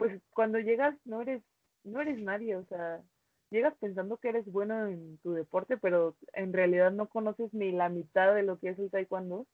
[0.00, 1.42] pues cuando llegas no eres,
[1.84, 3.02] no eres nadie, o sea,
[3.50, 7.90] llegas pensando que eres bueno en tu deporte, pero en realidad no conoces ni la
[7.90, 9.46] mitad de lo que es el taekwondo.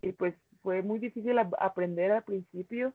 [0.00, 2.94] Y pues fue muy difícil aprender al principio,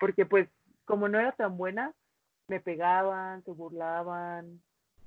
[0.00, 0.48] porque pues
[0.84, 1.94] como no era tan buena,
[2.48, 4.60] me pegaban, se burlaban,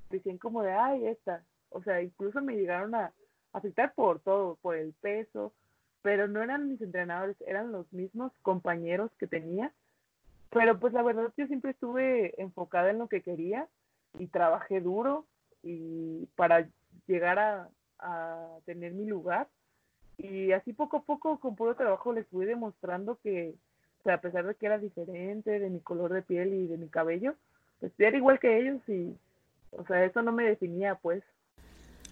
[0.08, 1.44] decían como de, ay, esta.
[1.68, 3.12] O sea, incluso me llegaron a
[3.52, 5.52] afectar por todo, por el peso,
[6.00, 9.70] pero no eran mis entrenadores, eran los mismos compañeros que tenía.
[10.50, 13.68] Pero pues la verdad yo siempre estuve enfocada en lo que quería
[14.18, 15.26] y trabajé duro
[15.62, 16.68] y para
[17.06, 17.68] llegar a,
[18.64, 19.48] tener mi lugar.
[20.16, 23.54] Y así poco a poco, con puro trabajo, les fui demostrando que,
[24.06, 27.34] a pesar de que era diferente de mi color de piel y de mi cabello,
[27.78, 29.14] pues era igual que ellos y,
[29.72, 31.22] o sea, eso no me definía, pues.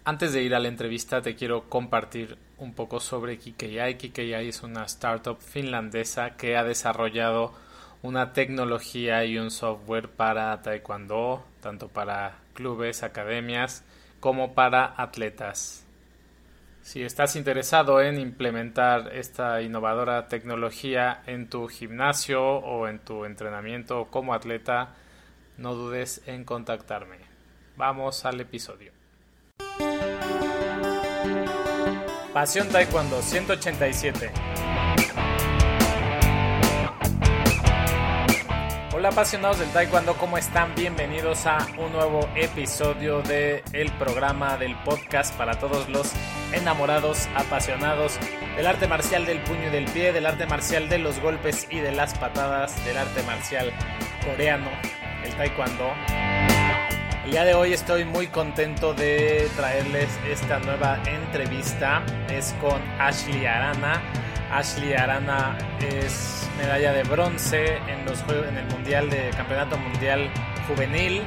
[0.05, 3.95] Antes de ir a la entrevista, te quiero compartir un poco sobre KKI.
[3.95, 7.51] KKI es una startup finlandesa que ha desarrollado
[8.01, 13.83] una tecnología y un software para taekwondo, tanto para clubes, academias,
[14.19, 15.85] como para atletas.
[16.81, 24.07] Si estás interesado en implementar esta innovadora tecnología en tu gimnasio o en tu entrenamiento
[24.09, 24.95] como atleta,
[25.57, 27.17] no dudes en contactarme.
[27.75, 28.93] Vamos al episodio.
[32.33, 34.48] Pasión Taekwondo 187
[38.99, 40.75] Hola apasionados del Taekwondo, ¿cómo están?
[40.75, 43.23] Bienvenidos a un nuevo episodio
[43.71, 46.11] el programa del podcast para todos los
[46.51, 48.19] enamorados, apasionados
[48.57, 51.79] del arte marcial del puño y del pie, del arte marcial de los golpes y
[51.79, 53.71] de las patadas, del arte marcial
[54.25, 54.69] coreano,
[55.23, 55.93] el Taekwondo.
[57.23, 62.03] El día de hoy estoy muy contento de traerles esta nueva entrevista.
[62.29, 64.01] Es con Ashley Arana.
[64.51, 70.29] Ashley Arana es medalla de bronce en los en el mundial de campeonato mundial
[70.67, 71.23] juvenil.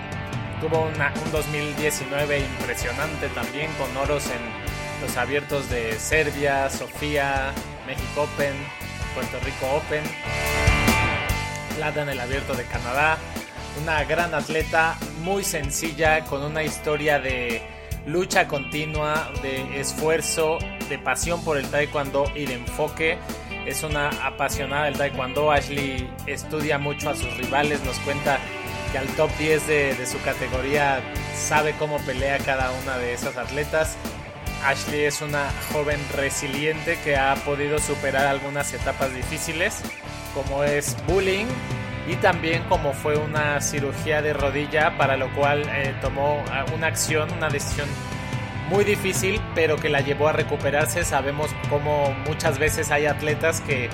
[0.61, 7.53] Tuvo un 2019 impresionante también con oros en los abiertos de Serbia, Sofía,
[7.87, 8.55] México Open,
[9.15, 10.05] Puerto Rico Open,
[11.77, 13.19] plata en el abierto de Canadá,
[13.83, 17.63] una gran atleta muy sencilla con una historia de
[18.07, 20.59] lucha continua, de esfuerzo,
[20.89, 23.19] de pasión por el taekwondo y de enfoque
[23.67, 25.51] es una apasionada del taekwondo.
[25.51, 28.39] Ashley estudia mucho a sus rivales, nos cuenta
[28.91, 31.01] que al top 10 de, su categoría
[31.35, 33.97] sabe cómo pelea cada una de esas atletas.
[34.65, 39.83] Ashley es una joven resiliente que ha podido superar algunas etapas difíciles,
[40.35, 41.47] como es bullying
[42.09, 46.89] y también como fue una cirugía de rodilla, para lo cual eh, tomó ah, una
[46.89, 47.89] acción, una decisión
[48.73, 51.05] muy difícil, pero que la llevó a recuperarse.
[51.05, 53.91] Sabemos cómo muchas veces hay atletas que,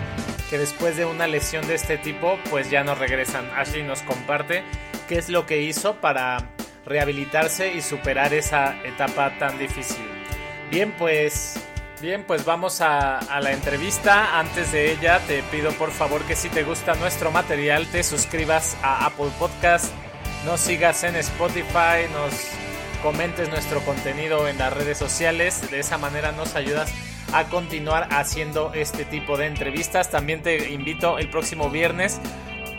[0.48, 3.50] que después de una lesión de este tipo, pues ya no regresan.
[3.56, 4.62] Ashley nos comparte
[5.08, 6.50] qué es lo que hizo para
[6.86, 10.06] rehabilitarse y superar esa etapa tan difícil.
[10.70, 11.60] Bien, pues
[12.00, 14.38] Bien, pues vamos a, a, la entrevista.
[14.38, 18.76] Antes de ella, te pido por favor que si te gusta nuestro material, te suscribas
[18.84, 19.92] a Apple Podcast,
[20.44, 22.52] nos sigas en Spotify, nos
[23.02, 25.70] comentes nuestro contenido en las redes sociales.
[25.70, 26.92] De esa manera nos ayudas
[27.32, 30.10] a continuar haciendo este tipo de entrevistas.
[30.10, 32.20] También te invito el próximo viernes.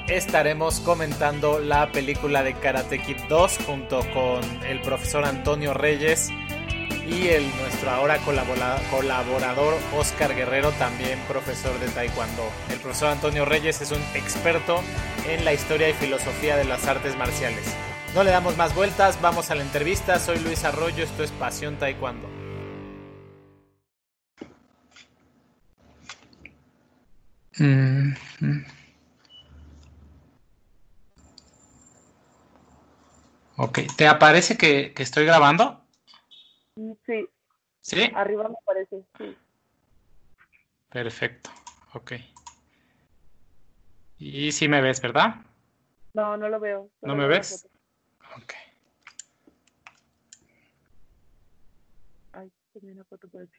[0.08, 6.32] Estaremos comentando la película de Karate Kid 2 junto con el profesor Antonio Reyes
[7.08, 12.44] y el nuestro ahora colaborador Oscar Guerrero, también profesor de Taekwondo.
[12.72, 14.82] El profesor Antonio Reyes es un experto
[15.28, 17.76] en la historia y filosofía de las artes marciales.
[18.16, 20.18] No le damos más vueltas, vamos a la entrevista.
[20.20, 22.28] Soy Luis Arroyo, esto es Pasión Taekwondo.
[27.60, 28.14] Mm.
[33.58, 35.86] Ok, ¿te aparece que, estoy grabando?
[37.06, 37.28] Sí.
[37.82, 38.10] ¿Sí?
[38.16, 39.38] Arriba me aparece, sí.
[40.90, 41.52] Perfecto,
[41.94, 42.14] ok.
[44.18, 45.36] Y si me ves, ¿verdad?
[46.14, 46.90] No, no lo veo.
[47.02, 47.68] ¿No me ves?
[48.38, 48.54] Ok.
[52.34, 53.50] Ay, tenía una foto por el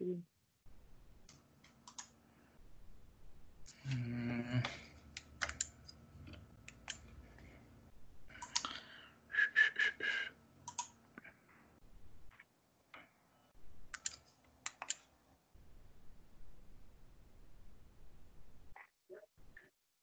[3.85, 4.63] mm.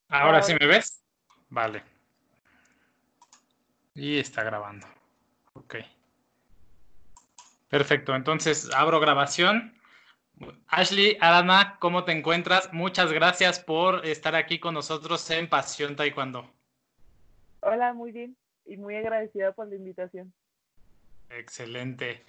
[0.10, 1.04] Ahora sí me ves.
[1.50, 1.84] Vale.
[3.94, 4.97] Y está grabando.
[7.70, 9.74] Perfecto, entonces abro grabación.
[10.68, 12.72] Ashley, Arana, ¿cómo te encuentras?
[12.72, 16.50] Muchas gracias por estar aquí con nosotros en Pasión Taekwondo.
[17.62, 20.34] Hola, muy bien y muy agradecida por la invitación.
[21.30, 22.24] Excelente.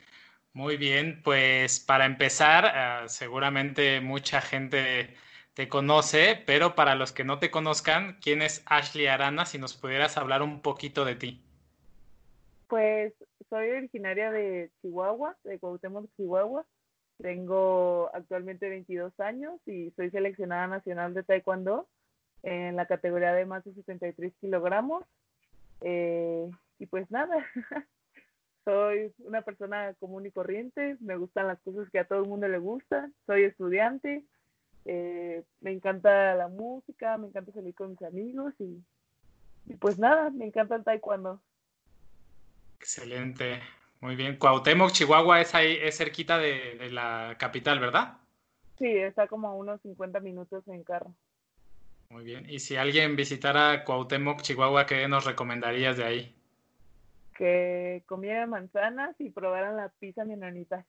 [0.53, 5.15] Muy bien, pues para empezar, uh, seguramente mucha gente
[5.55, 9.45] te conoce, pero para los que no te conozcan, ¿quién es Ashley Arana?
[9.45, 11.43] Si nos pudieras hablar un poquito de ti.
[12.69, 13.13] Pues
[13.49, 16.65] soy originaria de Chihuahua, de Cuauhtémoc, Chihuahua.
[17.21, 21.89] Tengo actualmente 22 años y soy seleccionada nacional de Taekwondo
[22.43, 25.05] en la categoría de más de 73 kilogramos.
[25.81, 27.45] Eh, y pues nada,
[28.65, 32.49] soy una persona común y corriente, me gustan las cosas que a todo el mundo
[32.49, 34.25] le gustan, soy estudiante,
[34.85, 38.83] eh, me encanta la música, me encanta salir con mis amigos y,
[39.67, 41.41] y pues nada, me encanta el taekwondo.
[42.89, 43.61] Excelente,
[44.01, 44.39] muy bien.
[44.39, 48.17] Cuauhtémoc, Chihuahua es ahí, es cerquita de, de la capital, ¿verdad?
[48.79, 51.13] Sí, está como a unos 50 minutos en carro.
[52.09, 52.49] Muy bien.
[52.49, 56.35] Y si alguien visitara Cuauhtémoc, Chihuahua, ¿qué nos recomendarías de ahí?
[57.37, 60.87] Que comieran manzanas y probaran la pizza menonita.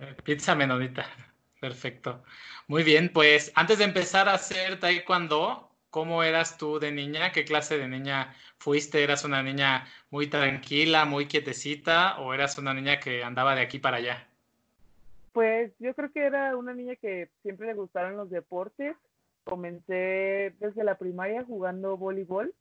[0.00, 1.06] Eh, pizza menonita.
[1.60, 2.24] Perfecto.
[2.66, 7.30] Muy bien, pues antes de empezar a hacer taekwondo, ¿cómo eras tú de niña?
[7.30, 8.34] ¿Qué clase de niña
[8.64, 9.04] fuiste?
[9.04, 13.78] ¿Eras una niña muy tranquila, muy quietecita o eras una niña que andaba de aquí
[13.78, 14.26] para allá?
[15.32, 18.96] Pues yo creo que era una niña que siempre le gustaron los deportes
[19.44, 22.54] Comencé desde la primaria jugando voleibol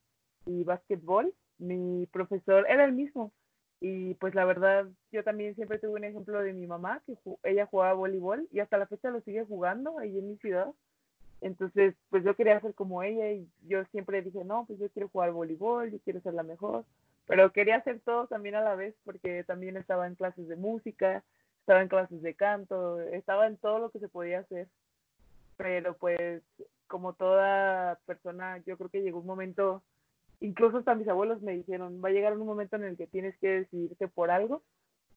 [0.45, 1.33] y básquetbol.
[1.57, 3.31] Mi profesor era el mismo
[3.79, 7.67] y pues la verdad yo también siempre tuve un ejemplo de mi mamá que ella
[7.67, 10.67] jugaba voleibol y hasta la fecha lo sigue jugando ahí en mi ciudad.
[11.43, 15.09] Entonces, pues yo quería ser como ella y yo siempre dije, no, pues yo quiero
[15.09, 16.85] jugar voleibol, yo quiero ser la mejor,
[17.27, 21.23] pero quería hacer todo también a la vez porque también estaba en clases de música,
[21.59, 24.67] estaba en clases de canto, estaba en todo lo que se podía hacer
[25.57, 26.41] pero pues
[26.87, 29.83] como toda persona, yo creo que llegó un momento,
[30.39, 33.37] incluso hasta mis abuelos me dijeron, va a llegar un momento en el que tienes
[33.37, 34.61] que decidirte por algo,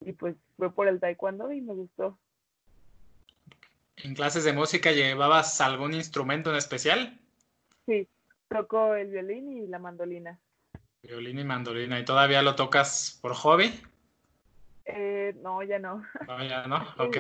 [0.00, 2.19] y pues fue por el taekwondo y me gustó.
[3.96, 7.19] ¿En clases de música llevabas algún instrumento en especial?
[7.87, 8.06] Sí,
[8.48, 10.38] toco el violín y la mandolina.
[11.02, 13.81] Violín y mandolina, ¿y todavía lo tocas por hobby?
[14.84, 16.04] Eh, no, ya no.
[16.26, 17.19] No, ya no, ok.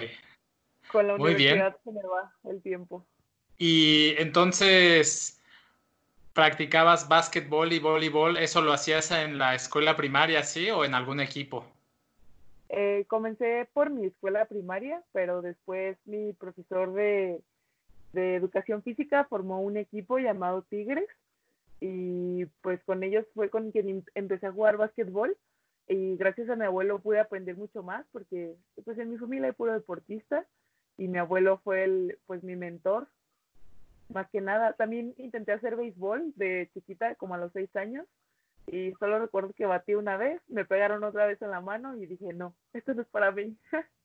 [0.88, 1.76] Con la Muy universidad bien.
[1.84, 3.06] se me va el tiempo.
[3.58, 5.40] Y entonces,
[6.34, 8.36] ¿practicabas básquetbol y voleibol?
[8.36, 11.66] ¿Eso lo hacías en la escuela primaria, sí, o en algún equipo?
[12.68, 17.40] Eh, comencé por mi escuela primaria, pero después mi profesor de,
[18.14, 21.06] educación física formó un equipo llamado Tigres
[21.80, 25.36] y pues con ellos fue con quien em, empecé a jugar básquetbol
[25.86, 29.52] y gracias a mi abuelo pude aprender mucho más porque pues en mi familia hay
[29.52, 30.46] puro deportista
[30.96, 33.06] y mi abuelo fue el pues mi mentor
[34.08, 34.72] más que nada.
[34.74, 38.06] También intenté hacer béisbol de chiquita, como a los seis años,
[38.66, 42.06] y solo recuerdo que batí una vez, me pegaron otra vez en la mano y
[42.06, 43.56] dije, no, esto no es para mí.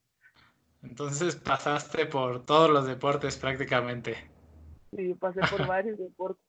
[0.84, 4.16] Entonces pasaste por todos los deportes prácticamente.
[4.96, 6.44] Sí, pasé por varios deportes.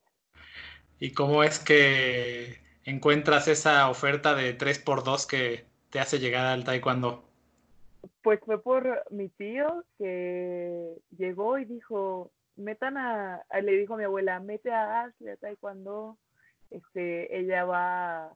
[0.98, 7.24] ¿Y cómo es que encuentras esa oferta de 3x2 que te hace llegar al taekwondo?
[8.22, 14.04] Pues fue por mi tío que llegó y dijo, metan a, le dijo a mi
[14.04, 16.18] abuela, mete a Ashley a taekwondo,
[16.74, 18.34] este, ella va,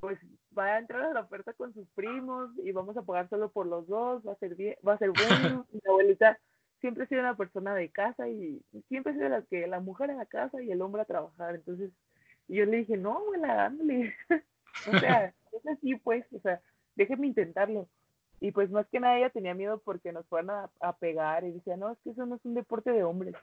[0.00, 0.18] pues
[0.56, 3.66] va a entrar a la oferta con sus primos y vamos a pagar solo por
[3.66, 5.66] los dos, va a ser bien, va a ser bueno.
[5.72, 6.38] mi abuelita
[6.80, 10.10] siempre ha sido una persona de casa y siempre ha sido la que la mujer
[10.10, 11.90] en la casa y el hombre a trabajar, entonces
[12.48, 14.14] yo le dije, no, abuela, ándale,
[14.92, 16.60] o sea, es así pues, o sea,
[16.96, 17.88] déjeme intentarlo.
[18.40, 21.76] Y pues más que nada ella tenía miedo porque nos fueran a, pegar y decía,
[21.76, 23.34] no, es que eso no es un deporte de hombres.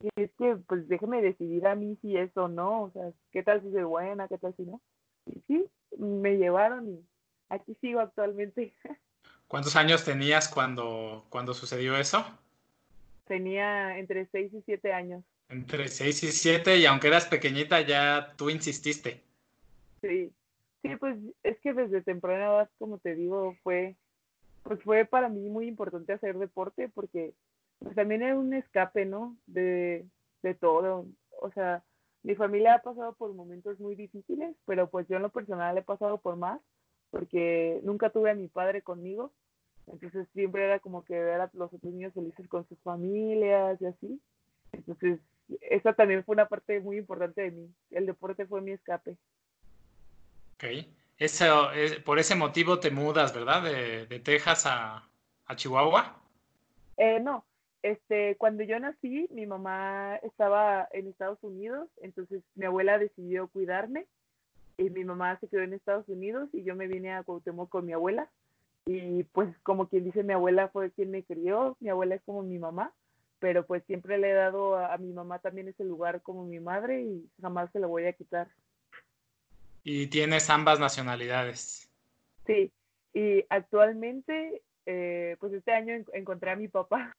[0.00, 3.42] Y es que pues déjeme decidir a mí si eso o no, o sea, qué
[3.42, 4.80] tal si soy buena, qué tal si no.
[5.26, 5.66] Y sí,
[5.98, 7.04] me llevaron y
[7.48, 8.74] aquí sigo actualmente.
[9.48, 12.24] ¿Cuántos años tenías cuando, cuando sucedió eso?
[13.26, 15.24] Tenía entre 6 y 7 años.
[15.48, 19.22] Entre 6 y 7 y aunque eras pequeñita ya tú insististe.
[20.02, 20.30] Sí,
[20.82, 23.96] sí, pues es que desde temprana edad, como te digo, fue
[24.62, 27.32] pues fue para mí muy importante hacer deporte porque
[27.78, 29.36] pues también es un escape, ¿no?
[29.46, 30.06] De,
[30.42, 31.06] de todo.
[31.40, 31.82] O sea,
[32.22, 35.82] mi familia ha pasado por momentos muy difíciles, pero pues yo en lo personal he
[35.82, 36.60] pasado por más
[37.10, 39.32] porque nunca tuve a mi padre conmigo.
[39.86, 43.86] Entonces siempre era como que ver a los otros niños felices con sus familias y
[43.86, 44.20] así.
[44.72, 45.20] Entonces,
[45.62, 47.74] esa también fue una parte muy importante de mí.
[47.90, 49.16] El deporte fue mi escape.
[50.54, 50.64] Ok.
[51.16, 51.70] Eso,
[52.04, 53.62] por ese motivo te mudas, ¿verdad?
[53.62, 55.08] De, de Texas a,
[55.46, 56.16] a Chihuahua.
[56.96, 57.44] Eh, no,
[57.82, 64.06] este, cuando yo nací, mi mamá estaba en Estados Unidos, entonces mi abuela decidió cuidarme
[64.76, 67.86] y mi mamá se quedó en Estados Unidos y yo me vine a Cuauhtémoc con
[67.86, 68.28] mi abuela
[68.86, 72.42] y pues como quien dice mi abuela fue quien me crió, mi abuela es como
[72.42, 72.92] mi mamá,
[73.38, 76.58] pero pues siempre le he dado a, a mi mamá también ese lugar como mi
[76.60, 78.48] madre y jamás se lo voy a quitar.
[79.84, 81.88] Y tienes ambas nacionalidades.
[82.46, 82.72] Sí,
[83.14, 87.16] y actualmente, eh, pues este año en- encontré a mi papá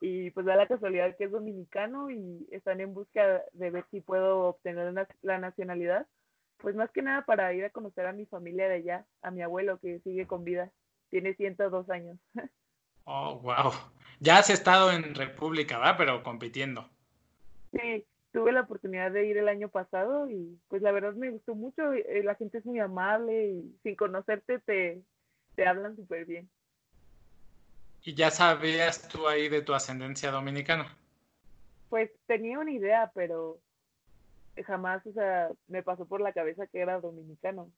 [0.00, 4.00] y pues da la casualidad que es dominicano y están en busca de ver si
[4.00, 6.06] puedo obtener la nacionalidad.
[6.56, 9.42] Pues más que nada para ir a conocer a mi familia de allá, a mi
[9.42, 10.70] abuelo que sigue con vida,
[11.10, 12.18] tiene 102 años.
[13.12, 13.72] Oh, wow.
[14.20, 15.96] Ya has estado en República, ¿va?
[15.96, 16.88] Pero compitiendo.
[17.72, 21.54] Sí, tuve la oportunidad de ir el año pasado y pues la verdad me gustó
[21.54, 25.02] mucho, eh, la gente es muy amable y sin conocerte te,
[25.56, 26.48] te hablan súper bien.
[28.02, 30.86] ¿Y ya sabías tú ahí de tu ascendencia dominicana?
[31.88, 33.58] Pues tenía una idea, pero
[34.64, 37.70] jamás, o sea, me pasó por la cabeza que era dominicano.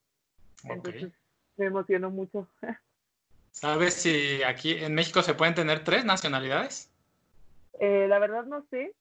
[0.64, 1.12] Entonces
[1.56, 2.48] me emocionó mucho.
[3.50, 6.90] ¿Sabes si aquí en México se pueden tener tres nacionalidades?
[7.80, 8.94] Eh, la verdad no sé,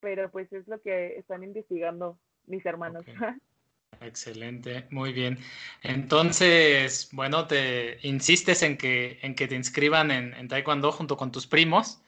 [0.00, 3.04] pero pues es lo que están investigando mis hermanos.
[4.00, 5.38] Excelente, muy bien.
[5.82, 11.32] Entonces, bueno, te insistes en que, en que te inscriban en, en Taekwondo junto con
[11.32, 12.02] tus primos.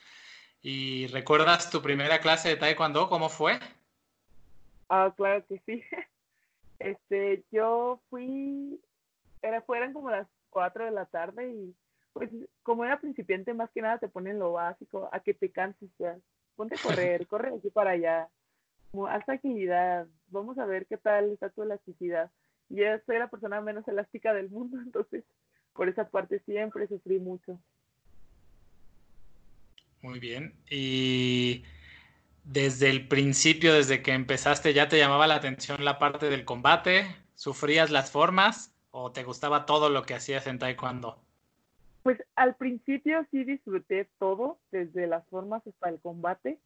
[0.62, 3.08] ¿Y recuerdas tu primera clase de Taekwondo?
[3.08, 3.58] ¿Cómo fue?
[4.88, 5.82] Ah, claro que sí.
[6.78, 8.78] Este, yo fui,
[9.40, 11.74] era, fueran como las 4 de la tarde y
[12.12, 12.30] pues
[12.62, 16.18] como era principiante más que nada te ponen lo básico, a que te canses ya.
[16.54, 18.28] Ponte a correr, corre de aquí para allá,
[19.08, 22.30] haz agilidad, vamos a ver qué tal está tu elasticidad.
[22.68, 25.24] Y yo soy la persona menos elástica del mundo, entonces
[25.72, 27.58] por esa parte siempre sufrí mucho.
[30.02, 30.54] Muy bien.
[30.70, 31.64] Y
[32.44, 37.06] desde el principio, desde que empezaste, ¿ya te llamaba la atención la parte del combate?
[37.34, 41.20] ¿Sufrías las formas o te gustaba todo lo que hacías en Taekwondo?
[42.02, 46.60] Pues al principio sí disfruté todo, desde las formas hasta el combate,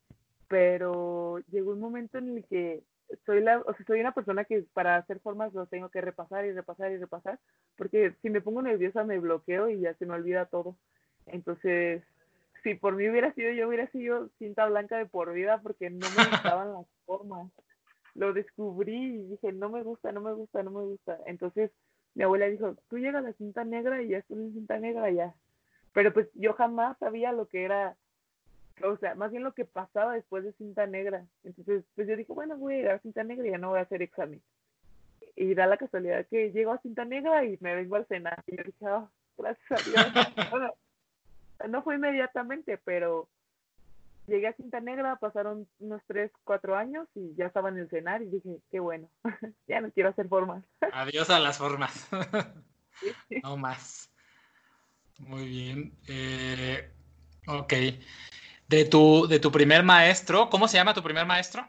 [0.49, 2.83] pero llegó un momento en el que
[3.27, 6.45] soy la, o sea, soy una persona que para hacer formas lo tengo que repasar
[6.45, 7.39] y repasar y repasar,
[7.77, 10.77] porque si me pongo nerviosa me bloqueo y ya se me olvida todo.
[11.27, 12.03] Entonces,
[12.63, 16.07] si por mí hubiera sido yo hubiera sido cinta blanca de por vida porque no
[16.11, 17.51] me gustaban las formas.
[18.15, 21.19] Lo descubrí y dije, no me gusta, no me gusta, no me gusta.
[21.27, 21.71] Entonces,
[22.15, 25.11] mi abuela dijo, tú llegas a la cinta negra y ya estás en cinta negra
[25.11, 25.35] ya.
[25.93, 27.97] Pero pues yo jamás sabía lo que era,
[28.83, 31.25] o sea, más bien lo que pasaba después de cinta negra.
[31.45, 33.79] Entonces, pues yo dije, bueno, voy a llegar a cinta negra y ya no voy
[33.79, 34.43] a hacer examen.
[35.37, 38.43] Y da la casualidad que llego a cinta negra y me vengo al cenar.
[38.47, 40.27] Y yo dije, oh, gracias a Dios.
[40.51, 40.75] Bueno,
[41.69, 43.29] no fue inmediatamente, pero
[44.27, 48.23] llegué a cinta negra, pasaron unos 3, 4 años y ya estaba en el cenar
[48.23, 49.11] y dije, qué bueno,
[49.69, 50.65] ya no quiero hacer formas.
[50.93, 52.09] Adiós a las formas.
[53.43, 54.11] no más.
[55.19, 55.93] Muy bien.
[56.09, 56.91] Eh,
[57.47, 57.75] ok.
[58.71, 61.67] De tu, de tu primer maestro, ¿cómo se llama tu primer maestro?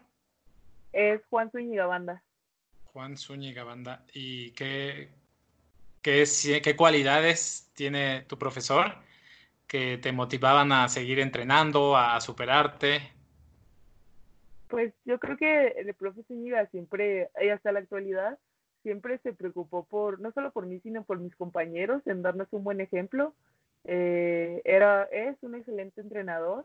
[0.92, 2.22] Es Juan Zúñiga Banda.
[2.84, 4.04] Juan Zúñiga Banda.
[4.14, 5.08] ¿Y qué,
[6.00, 6.24] qué,
[6.62, 8.94] qué cualidades tiene tu profesor
[9.66, 13.00] que te motivaban a seguir entrenando, a superarte?
[14.68, 18.38] Pues yo creo que el profe Zúñiga siempre, y hasta la actualidad,
[18.84, 22.62] siempre se preocupó por, no solo por mí, sino por mis compañeros, en darnos un
[22.62, 23.34] buen ejemplo.
[23.86, 26.64] Eh, era, es un excelente entrenador,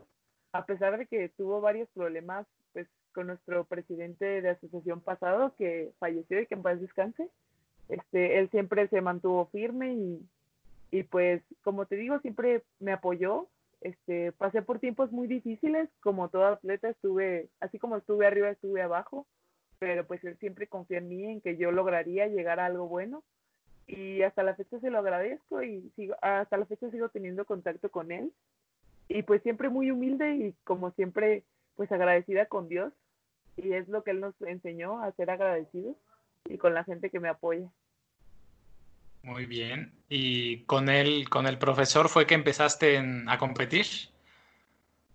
[0.52, 5.92] a pesar de que tuvo varios problemas pues, con nuestro presidente de asociación pasado, que
[5.98, 7.28] falleció y que en paz descanse.
[7.88, 10.28] Este, él siempre se mantuvo firme y,
[10.90, 13.46] y pues, como te digo, siempre me apoyó.
[13.80, 18.82] Este, pasé por tiempos muy difíciles, como todo atleta estuve, así como estuve arriba, estuve
[18.82, 19.24] abajo,
[19.78, 23.22] pero pues él siempre confió en mí, en que yo lograría llegar a algo bueno
[23.86, 27.90] y hasta la fecha se lo agradezco y sigo, hasta la fecha sigo teniendo contacto
[27.90, 28.32] con él
[29.08, 31.44] y pues siempre muy humilde y como siempre
[31.76, 32.92] pues agradecida con Dios
[33.56, 35.96] y es lo que él nos enseñó a ser agradecidos
[36.44, 37.68] y con la gente que me apoya.
[39.22, 39.92] Muy bien.
[40.08, 43.84] ¿Y con él, con el profesor fue que empezaste en, a competir?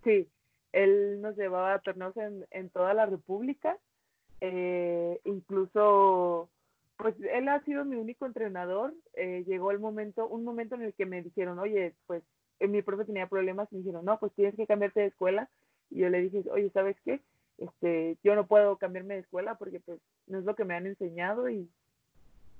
[0.04, 0.28] Sí,
[0.72, 3.78] él nos llevaba a torneos en, en toda la República,
[4.40, 6.50] eh, incluso,
[6.98, 8.92] pues él ha sido mi único entrenador.
[9.14, 12.22] Eh, llegó el momento, un momento en el que me dijeron, oye, pues
[12.60, 15.48] mi profe tenía problemas y me dijeron, no, pues tienes que cambiarte de escuela.
[15.90, 17.20] Y yo le dije, oye, ¿sabes qué?
[17.58, 20.86] Este, yo no puedo cambiarme de escuela porque pues no es lo que me han
[20.86, 21.68] enseñado y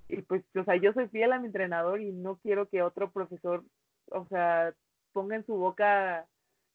[0.08, 3.10] y pues, o sea, yo soy fiel a mi entrenador y no quiero que otro
[3.10, 3.64] profesor,
[4.10, 4.74] o sea,
[5.12, 6.26] ponga en su boca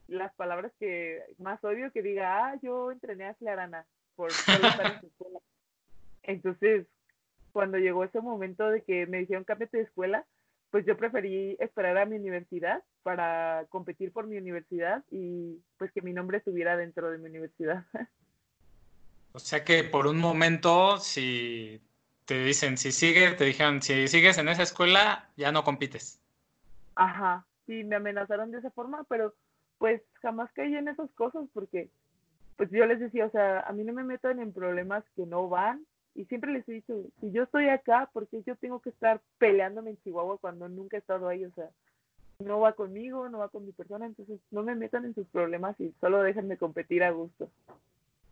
[0.08, 3.86] las palabras que más odio, que diga, ah, yo entrené a Clarana
[4.16, 5.40] por, por estar en su escuela.
[6.24, 6.88] Entonces,
[7.52, 10.26] cuando llegó ese momento de que me dijeron cámbiate de escuela,
[10.72, 16.02] pues yo preferí esperar a mi universidad para competir por mi universidad y pues que
[16.02, 17.86] mi nombre estuviera dentro de mi universidad.
[19.32, 21.80] O sea que por un momento, si
[22.26, 26.20] te dicen, si sigues, te dijeron, si sigues en esa escuela, ya no compites.
[26.96, 29.36] Ajá, sí, me amenazaron de esa forma, pero
[29.78, 31.90] pues jamás caí en esas cosas porque
[32.58, 35.48] pues yo les decía, o sea, a mí no me metan en problemas que no
[35.48, 35.86] van
[36.16, 39.22] y siempre les he dicho, si yo estoy acá, ¿por qué yo tengo que estar
[39.38, 41.46] peleándome en Chihuahua cuando nunca he estado ahí?
[41.46, 41.70] O sea,
[42.39, 45.80] no va conmigo, no va con mi persona, entonces no me metan en sus problemas
[45.80, 47.50] y solo déjenme competir a gusto.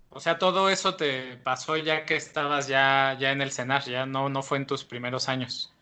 [0.09, 4.05] O sea, todo eso te pasó ya que estabas ya, ya en el CENAR, ya
[4.05, 5.73] no, no fue en tus primeros años.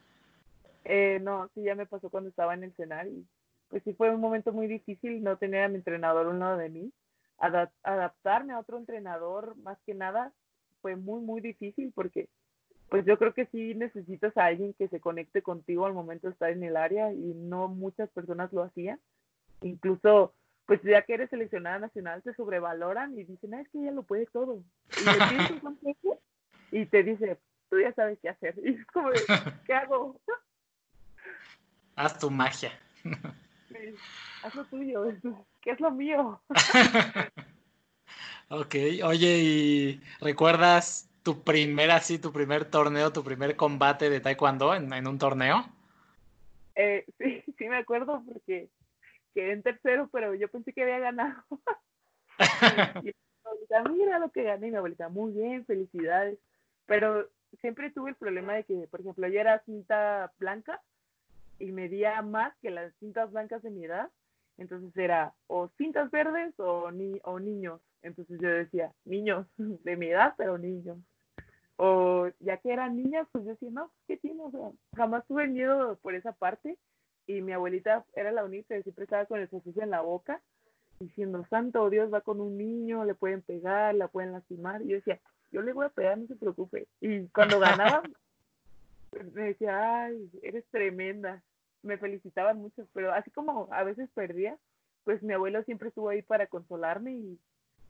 [0.84, 3.25] Eh, no, sí, ya me pasó cuando estaba en el CENAR y
[3.70, 6.58] pues sí fue un momento muy difícil no tener a mi entrenador a un lado
[6.58, 6.92] de mí.
[7.38, 10.32] adaptarme a otro entrenador, más que nada,
[10.86, 12.30] fue muy, muy difícil porque
[12.89, 16.34] pues yo creo que sí necesitas a alguien que se conecte contigo al momento de
[16.34, 19.00] estar en el área y no muchas personas lo hacían.
[19.63, 20.36] Incluso,
[20.68, 24.04] pues ya que eres seleccionada nacional, te sobrevaloran y dicen, ah, es que ella lo
[24.04, 24.62] puede todo.
[26.72, 27.39] Y, y te dice,
[27.72, 28.54] tú ya sabes qué hacer.
[28.63, 29.10] Y es como,
[29.65, 30.22] ¿qué hago?
[31.96, 32.72] Haz tu magia.
[34.44, 35.04] haz lo tuyo,
[35.63, 36.39] ¿qué es lo mío?
[38.50, 44.75] Ok, oye, ¿y recuerdas tu primer así, tu primer torneo, tu primer combate de taekwondo
[44.75, 45.66] en, un torneo?
[46.75, 48.70] Eh, sí, sí me acuerdo porque
[49.34, 51.44] quedé en tercero, pero yo pensé que había ganado.
[53.04, 56.38] y mi mira lo que gané, mi abuelita, muy bien, felicidades.
[56.86, 57.28] Pero
[57.62, 60.82] siempre tuve el problema de que, por ejemplo, yo era cinta blanca
[61.58, 64.12] y medía más que las cintas blancas de mi edad.
[64.58, 67.82] Entonces era o cintas verdes o, ni, o niños.
[68.06, 70.98] Entonces yo decía, niños de mi edad, pero niños.
[71.78, 74.44] O ya que eran niñas, pues yo decía, no, ¿qué tiene?
[74.44, 76.78] O sea, jamás tuve miedo por esa parte.
[77.28, 80.41] Y mi abuelita era la única que siempre estaba con el sucio en la boca,
[81.00, 84.84] diciendo, santo Dios, va con un niño, le pueden pegar, la pueden lastimar.
[84.84, 85.20] Y yo decía,
[85.52, 86.88] yo le voy a pegar, no se preocupe.
[87.02, 88.04] Y cuando ganaba,
[89.34, 91.41] me decía, ay, eres tremenda.
[91.82, 94.58] Me felicitaban mucho, pero así como a veces perdía,
[95.04, 97.39] pues mi abuelo siempre estuvo ahí para consolarme y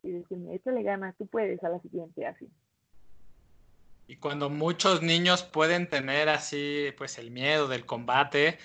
[0.05, 2.47] y decirme, échale ganas, tú puedes a la siguiente, así.
[4.07, 8.59] Y cuando muchos niños pueden tener así, pues el miedo del combate,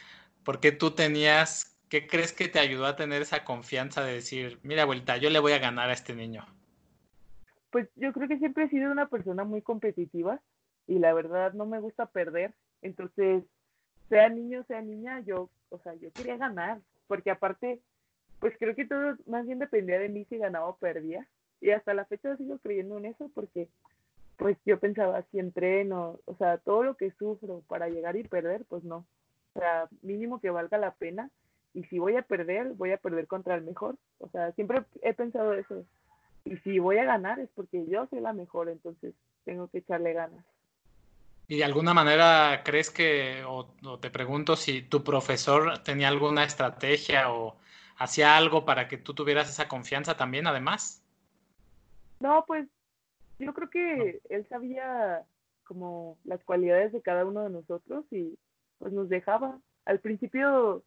[0.44, 4.60] ¿por qué tú tenías, qué crees que te ayudó a tener esa confianza de decir,
[4.62, 6.44] mira, abuelita, yo le voy a ganar a este niño?
[7.70, 10.40] Pues yo creo que siempre he sido una persona muy competitiva
[10.86, 12.52] y la verdad no me gusta perder.
[12.82, 13.44] Entonces,
[14.10, 17.80] sea niño, sea niña, yo, o sea, yo quería ganar, porque aparte
[18.40, 21.26] pues creo que todo más bien dependía de mí si ganaba o perdía.
[21.60, 23.68] Y hasta la fecha sigo creyendo en eso porque
[24.36, 28.64] pues yo pensaba, si entreno, o sea, todo lo que sufro para llegar y perder,
[28.66, 29.04] pues no.
[29.54, 31.30] O sea, mínimo que valga la pena.
[31.74, 33.96] Y si voy a perder, voy a perder contra el mejor.
[34.18, 35.84] O sea, siempre he pensado eso.
[36.46, 40.14] Y si voy a ganar es porque yo soy la mejor, entonces tengo que echarle
[40.14, 40.42] ganas.
[41.46, 46.44] ¿Y de alguna manera crees que, o, o te pregunto si tu profesor tenía alguna
[46.44, 47.56] estrategia o
[48.00, 51.02] hacía algo para que tú tuvieras esa confianza también, además?
[52.18, 52.66] No, pues
[53.38, 55.22] yo creo que él sabía
[55.64, 58.36] como las cualidades de cada uno de nosotros y
[58.78, 59.58] pues nos dejaba.
[59.84, 60.82] Al principio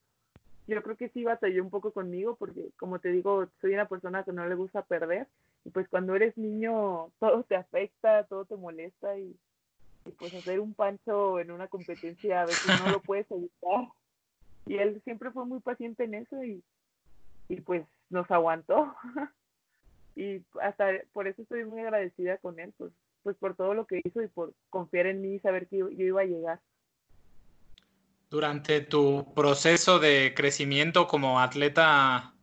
[0.68, 4.24] yo creo que sí batalló un poco conmigo porque como te digo, soy una persona
[4.24, 5.28] que no le gusta perder
[5.66, 9.36] y pues cuando eres niño todo te afecta, todo te molesta y,
[10.06, 13.88] y pues hacer un pancho en una competencia a veces no lo puedes evitar.
[14.66, 16.64] Y él siempre fue muy paciente en eso y
[17.54, 18.94] y pues nos aguantó.
[20.16, 22.92] y hasta por eso estoy muy agradecida con él, pues,
[23.24, 25.90] pues por todo lo que hizo y por confiar en mí y saber que yo,
[25.90, 26.60] iba a llegar.
[28.30, 32.34] Durante tu proceso de crecimiento como atleta,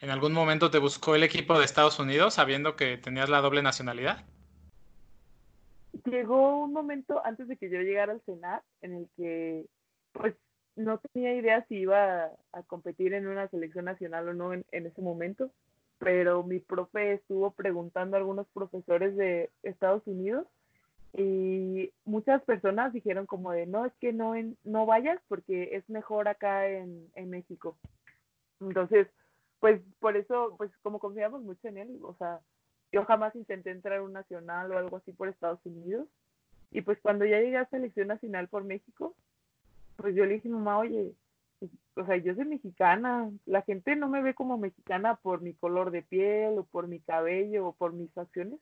[0.00, 3.62] ¿en algún momento te buscó el equipo de Estados Unidos sabiendo que tenías la doble
[3.62, 4.24] nacionalidad?
[6.04, 9.64] Llegó un momento antes de que yo llegara al Senat en el que
[10.12, 10.34] pues
[10.78, 15.02] no tenía idea si iba a competir en una selección nacional o no en, ese
[15.02, 15.50] momento,
[15.98, 20.46] pero mi profe estuvo preguntando a algunos profesores de Estados Unidos
[21.12, 26.28] y muchas personas dijeron como de no es que no no vayas porque es mejor
[26.28, 27.78] acá en, en México
[28.60, 29.08] entonces
[29.58, 32.40] pues por eso pues como confiamos mucho en él o sea
[32.92, 36.08] yo jamás intenté entrar a un nacional o algo así por Estados Unidos.
[36.70, 39.14] Y pues cuando ya llegué a selección nacional por México
[39.98, 41.12] pues yo le dije, mamá, oye,
[41.58, 45.54] pues, o sea, yo soy mexicana, la gente no me ve como mexicana por mi
[45.54, 48.58] color de piel o por mi cabello o por mis acciones,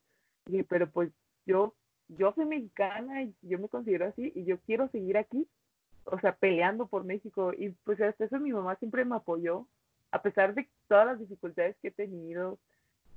[0.46, 1.12] dije, pero pues
[1.44, 1.75] yo
[2.09, 5.46] yo soy mexicana y yo me considero así y yo quiero seguir aquí,
[6.05, 7.53] o sea, peleando por México.
[7.57, 9.66] Y pues hasta eso mi mamá siempre me apoyó,
[10.12, 12.59] a pesar de todas las dificultades que he tenido.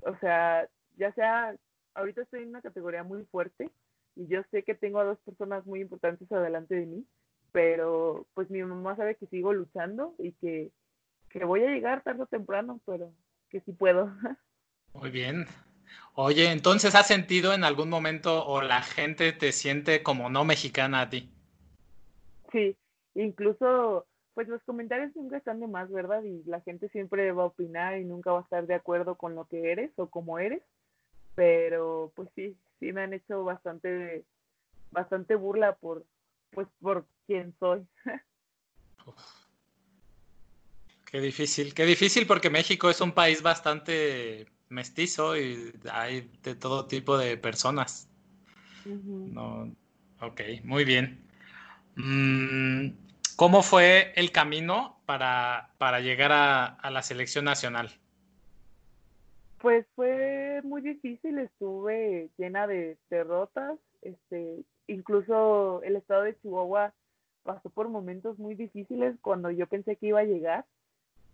[0.02, 1.56] O sea, ya sea,
[1.94, 3.70] ahorita estoy en una categoría muy fuerte
[4.16, 7.06] y yo sé que tengo a dos personas muy importantes adelante de mí,
[7.52, 10.72] pero pues mi mamá sabe que sigo luchando y que,
[11.30, 13.12] que voy a llegar tarde o temprano, pero
[13.50, 14.12] que sí puedo.
[14.94, 15.46] Muy bien.
[16.16, 21.02] Oye, entonces ¿has sentido en algún momento o la gente te siente como no mexicana
[21.02, 21.30] a ti?
[22.52, 22.76] Sí,
[23.16, 26.24] incluso pues los comentarios nunca están de más, ¿verdad?
[26.24, 29.36] Y la gente siempre va a opinar y nunca va a estar de acuerdo con
[29.36, 30.62] lo que eres o como eres,
[31.36, 34.24] pero pues sí, sí me han hecho bastante
[34.92, 36.06] bastante burla por
[36.52, 37.86] pues por quién soy.
[41.12, 46.86] Qué difícil, qué difícil porque México es un país bastante mestizo y hay de todo
[46.86, 48.08] tipo de personas.
[48.86, 49.74] no,
[50.22, 51.20] ok, muy bien.
[51.96, 52.90] Mm,
[53.36, 57.90] ¿Cómo fue el camino para, para llegar a, a, la selección nacional?
[59.60, 66.94] Pues fue muy difícil, estuve llena de derrotas, este, incluso el estado de Chihuahua
[67.44, 70.66] pasó por momentos muy difíciles cuando yo pensé que iba a llegar,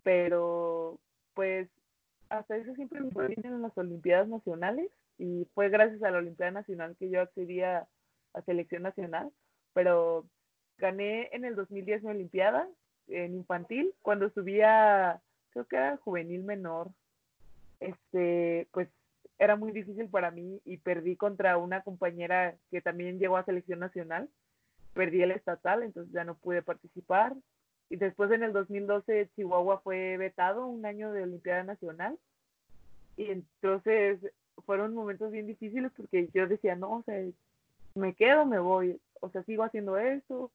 [0.04, 1.00] pero
[1.34, 1.68] pues
[2.30, 6.52] hasta eso siempre me bien en las Olimpiadas Nacionales y fue gracias a la Olimpiada
[6.52, 7.88] Nacional que yo accedí a,
[8.46, 9.32] selección nacional,
[9.74, 10.26] pero
[10.78, 12.68] gané en el 2010 mi Olimpiada
[13.08, 16.90] en infantil cuando subía, creo que era juvenil menor,
[17.80, 18.90] este, pues
[19.38, 23.80] era muy difícil para mí y perdí contra una compañera que también llegó a selección
[23.80, 24.30] nacional,
[24.94, 27.36] perdí el estatal, entonces ya no pude participar
[27.90, 32.18] y después en el 2012 Chihuahua fue vetado un año de Olimpiada Nacional.
[33.18, 34.20] Y entonces
[34.66, 37.24] fueron momentos bien difíciles porque yo decía, no, o sea,
[37.94, 40.52] me quedo, me voy, o sea, sigo haciendo eso.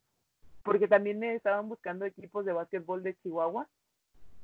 [0.65, 3.67] Porque también me estaban buscando equipos de básquetbol de Chihuahua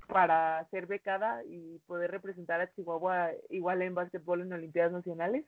[0.06, 5.44] para ser becada y poder representar a Chihuahua igual en básquetbol en Olimpiadas Nacionales.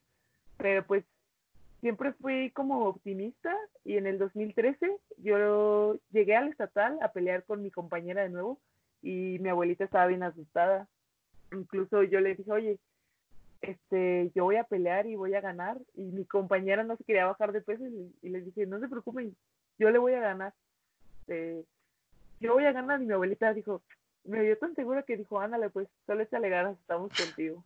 [0.57, 1.05] Pero pues
[1.81, 7.63] siempre fui como optimista y en el 2013 yo llegué al estatal a pelear con
[7.63, 8.59] mi compañera de nuevo
[9.03, 10.89] y mi abuelita estaba bien asustada.
[11.53, 12.79] Incluso yo le dije, oye,
[13.61, 17.27] este, yo voy a pelear y voy a ganar y mi compañera no se quería
[17.27, 19.35] bajar de peso y, y les dije, no se preocupen,
[19.79, 20.53] yo le voy a ganar.
[21.29, 21.65] Este,
[22.41, 23.83] yo voy a ganar y mi abuelita dijo,
[24.29, 27.65] me vio tan segura que dijo, ándale, pues solo échale ganas, estamos contigo.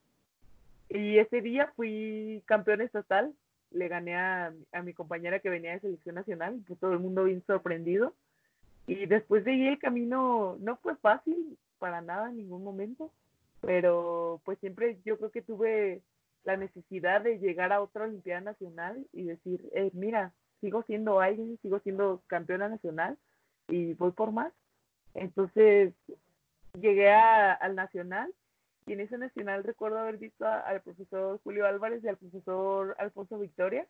[0.88, 3.34] Y ese día fui campeón estatal
[3.74, 7.42] le gané a, mi compañera que venía de selección nacional, pues todo el mundo bien
[7.46, 8.14] sorprendido.
[8.86, 13.10] Y después de ahí el camino no fue fácil para nada en ningún momento,
[13.60, 16.02] pero pues siempre yo creo que tuve
[16.44, 21.58] la necesidad de llegar a otra Olimpiada Nacional y decir, eh, mira, sigo siendo alguien,
[21.62, 23.16] sigo siendo campeona nacional
[23.68, 24.52] y voy por más.
[25.14, 25.94] Entonces
[26.80, 28.32] llegué al Nacional
[28.86, 33.38] y en ese nacional recuerdo haber visto al profesor Julio Álvarez y al profesor Alfonso
[33.38, 33.86] Victoria.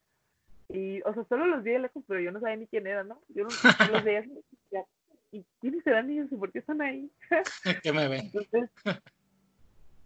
[0.68, 3.04] Y, o sea, solo los vi de lejos, pero yo no sabía ni quién era,
[3.04, 3.20] ¿no?
[3.28, 3.50] Yo no,
[3.92, 4.24] los veía
[5.30, 7.10] ¿y quiénes serán ellos y por qué están ahí?
[7.82, 8.30] ¿Qué me ven?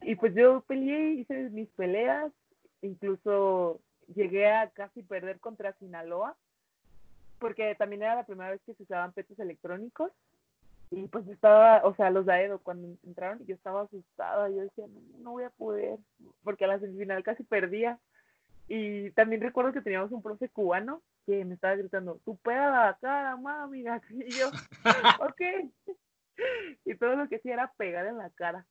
[0.02, 2.32] y pues yo peleé, hice mis peleas,
[2.82, 3.80] incluso
[4.14, 6.36] llegué a casi perder contra Sinaloa,
[7.40, 10.12] porque también era la primera vez que se usaban petos electrónicos
[10.90, 14.84] y pues estaba, o sea, los Daedo cuando entraron, yo estaba asustada, yo decía,
[15.18, 15.98] no, voy a poder,
[16.44, 17.98] porque a la semifinal casi perdía.
[18.68, 22.98] Y también recuerdo que teníamos un profe cubano que me estaba gritando, tu peda la
[23.00, 24.50] cara, mami, y yo,
[25.20, 25.40] ok.
[26.84, 28.64] y todo lo que hacía era pegar en la cara.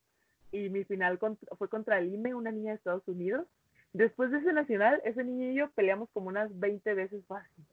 [0.52, 1.20] Y mi final
[1.58, 3.46] fue contra Lime, una niña de Estados Unidos.
[3.92, 7.66] Después de ese nacional, ese niño y yo peleamos como unas 20 veces fácil.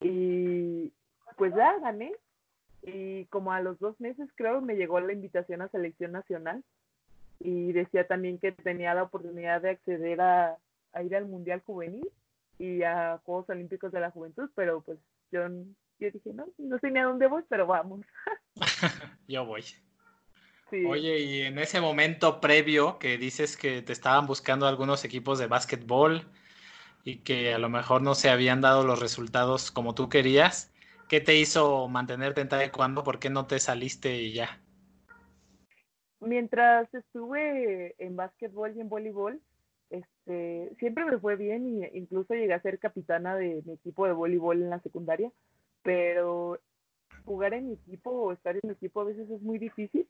[0.00, 0.92] Y
[1.36, 2.12] pues ya gané,
[2.86, 6.62] y como a los dos meses creo me llegó la invitación a selección nacional
[7.40, 10.58] y decía también que tenía la oportunidad de acceder a,
[11.02, 12.08] ir al Mundial Juvenil
[12.58, 14.98] y a Juegos Olímpicos de la Juventud, pero pues
[15.32, 15.48] yo,
[15.98, 18.00] yo dije, no, no sé ni a dónde voy, pero vamos.
[19.28, 19.64] yo voy.
[20.86, 25.46] Oye, y en ese momento previo que dices que te estaban buscando algunos equipos de
[25.46, 26.22] básquetbol
[27.04, 30.73] y que a lo mejor no se habían dado los resultados como tú querías,
[31.08, 33.04] ¿Qué te hizo mantenerte en taekwondo?
[33.04, 34.60] ¿Por qué no te saliste y ya?
[36.20, 39.40] Mientras estuve en básquetbol y en voleibol,
[39.90, 44.12] este, siempre me fue bien e incluso llegué a ser capitana de mi equipo de
[44.12, 45.30] voleibol en la secundaria,
[45.82, 46.58] pero
[47.24, 50.08] jugar en equipo o estar en equipo a veces es muy difícil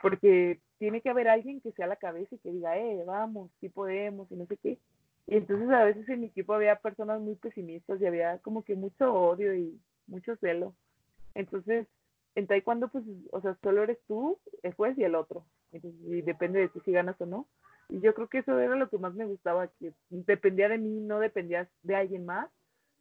[0.00, 3.68] porque tiene que haber alguien que sea la cabeza y que diga, eh, vamos, sí
[3.68, 4.78] podemos y no sé qué.
[5.26, 8.76] Y entonces a veces en mi equipo había personas muy pesimistas y había como que
[8.76, 10.74] mucho odio y mucho celo.
[11.34, 11.86] Entonces,
[12.34, 15.44] en taekwondo, pues, o sea, solo eres tú, el juez y el otro.
[15.72, 17.46] y depende de ti si ganas o no.
[17.88, 21.00] Y yo creo que eso era lo que más me gustaba, que dependía de mí,
[21.00, 22.50] no dependía de alguien más.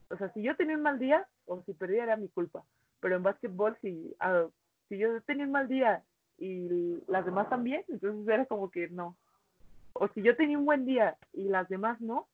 [0.09, 2.63] O sea, si yo tenía un mal día o si perdía era mi culpa.
[3.01, 4.47] Pero en básquetbol, si, ah,
[4.87, 6.03] si yo tenía un mal día
[6.37, 9.17] y las demás también, entonces era como que no.
[9.93, 12.27] O si yo tenía un buen día y las demás no,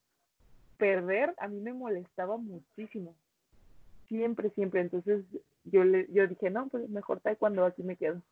[0.78, 3.16] perder a mí me molestaba muchísimo.
[4.08, 4.80] Siempre, siempre.
[4.80, 5.24] Entonces
[5.64, 8.22] yo, le, yo dije, no, pues mejor cuando aquí me quedo.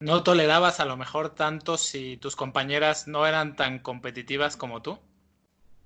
[0.00, 4.98] ¿No tolerabas a lo mejor tanto si tus compañeras no eran tan competitivas como tú?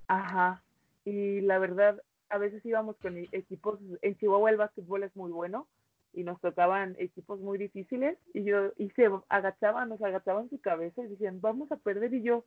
[0.09, 0.63] Ajá.
[1.05, 5.67] Y la verdad, a veces íbamos con equipos, en Chihuahua el básquetbol es muy bueno
[6.13, 11.03] y nos tocaban equipos muy difíciles y yo y se agachaban, nos agachaban su cabeza
[11.03, 12.45] y decían, vamos a perder y yo,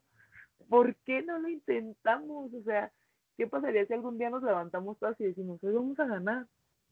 [0.70, 2.52] ¿por qué no lo intentamos?
[2.54, 2.92] O sea,
[3.39, 6.45] ¿qué pasaría si algún día nos levantamos todas y decimos, hoy vamos a ganar?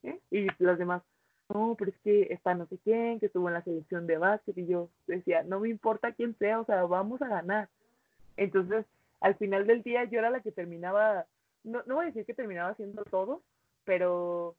[0.04, 0.18] ¿Eh?
[0.32, 1.04] Y las demás,
[1.50, 4.58] no, pero es que está no sé quién, que estuvo en la selección de básquet,
[4.58, 7.68] y yo decía, no me importa quién sea, o sea, vamos a ganar.
[8.38, 8.86] Entonces,
[9.20, 11.26] al final del día yo era la que terminaba,
[11.66, 13.42] no, no voy a decir que terminaba haciendo todo,
[13.84, 14.56] pero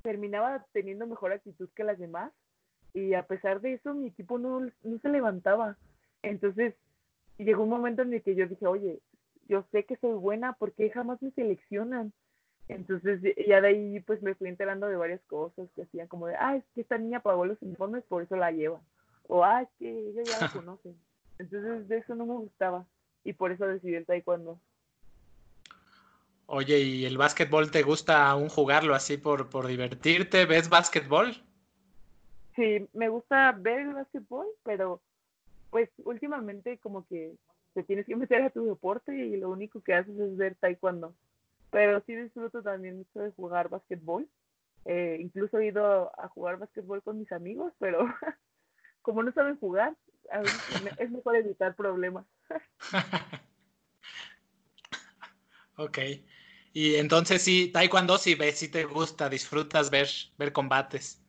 [0.00, 2.32] terminaba teniendo mejor actitud que las demás,
[2.94, 5.76] y a pesar de eso mi equipo no, no se levantaba.
[6.22, 6.74] Entonces,
[7.36, 9.00] llegó un momento en el que yo dije, oye,
[9.50, 12.12] yo sé que soy buena, ¿por qué jamás me seleccionan?
[12.68, 16.36] Entonces ya de ahí pues me fui enterando de varias cosas que hacían como de,
[16.36, 18.80] ah, es que esta niña pagó los informes, por eso la lleva.
[19.26, 20.94] O, ah, es que ella ya la conoce.
[21.40, 22.86] Entonces de eso no me gustaba
[23.24, 24.60] y por eso decidí el taekwondo.
[26.46, 30.46] Oye, ¿y el básquetbol te gusta aún jugarlo así por, por divertirte?
[30.46, 31.42] ¿Ves básquetbol?
[32.54, 35.00] Sí, me gusta ver el básquetbol, pero
[35.70, 37.34] pues últimamente como que
[37.74, 41.14] te tienes que meter a tu deporte y lo único que haces es ver taekwondo
[41.70, 44.28] pero sí disfruto también mucho de jugar básquetbol.
[44.84, 48.00] Eh, incluso he ido a jugar básquetbol con mis amigos, pero
[49.02, 49.96] como no saben jugar,
[50.98, 52.26] es mejor evitar problemas.
[55.76, 55.98] ok.
[56.72, 61.20] Y entonces sí, taekwondo sí ves, sí te gusta, disfrutas ver, ver combates.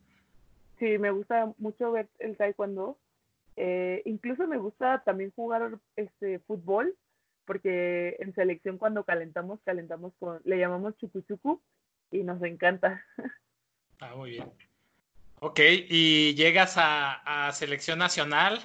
[0.79, 2.97] Sí, me gusta mucho ver el taekwondo.
[3.55, 6.95] Eh, incluso me gusta también jugar este fútbol
[7.45, 11.61] porque en selección cuando calentamos, calentamos con, le llamamos chucu
[12.11, 13.03] y nos encanta.
[14.03, 14.51] Ah, muy bien.
[15.41, 18.59] Ok, y llegas a, selección nacional,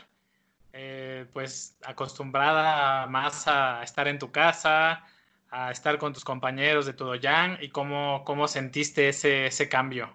[0.72, 5.04] eh, pues acostumbrada más a estar en tu casa,
[5.50, 10.08] a estar con tus compañeros de todo Yang, y cómo, cómo sentiste ese, ese cambio.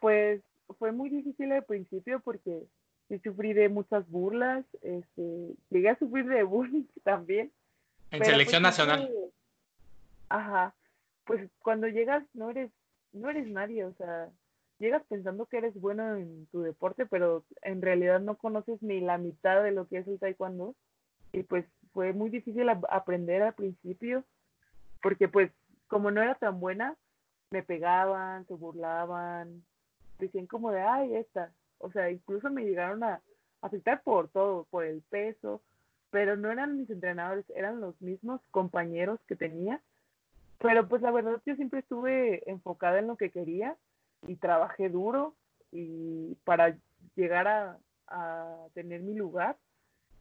[0.00, 0.40] Pues
[0.78, 2.62] fue muy difícil al principio porque
[3.08, 7.52] sí sufrí de muchas burlas, este, llegué a sufrir de bullying también.
[8.10, 9.10] En selección pues, nacional.
[10.28, 10.74] ajá,
[11.24, 12.70] pues cuando llegas no eres,
[13.12, 14.30] no eres nadie, o sea,
[14.78, 19.18] llegas pensando que eres bueno en tu deporte, pero en realidad no conoces ni la
[19.18, 20.74] mitad de lo que es el taekwondo.
[21.32, 24.24] Y pues fue muy difícil aprender al principio,
[25.02, 25.50] porque pues
[25.86, 26.96] como no era tan buena,
[27.50, 29.64] me pegaban, se burlaban,
[30.18, 33.20] decían como de, ay, esta, o sea, incluso me llegaron a
[33.60, 35.62] afectar por todo, por el peso,
[36.10, 39.80] pero no eran mis entrenadores, eran los mismos compañeros que tenía.
[40.58, 43.76] Pero pues la verdad yo siempre estuve enfocada en lo que quería
[44.26, 45.34] y trabajé duro
[45.70, 46.76] y para
[47.14, 47.78] llegar a,
[48.72, 49.56] tener mi lugar.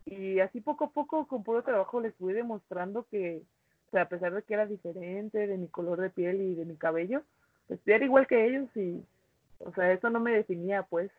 [0.06, 3.42] Y así poco a poco con puro trabajo les fui demostrando que,
[3.88, 6.66] o sea, a pesar de que era diferente de mi color de piel y de
[6.66, 7.24] mi cabello,
[7.68, 9.02] pues era igual que ellos y,
[9.60, 11.10] o sea, eso no me definía pues.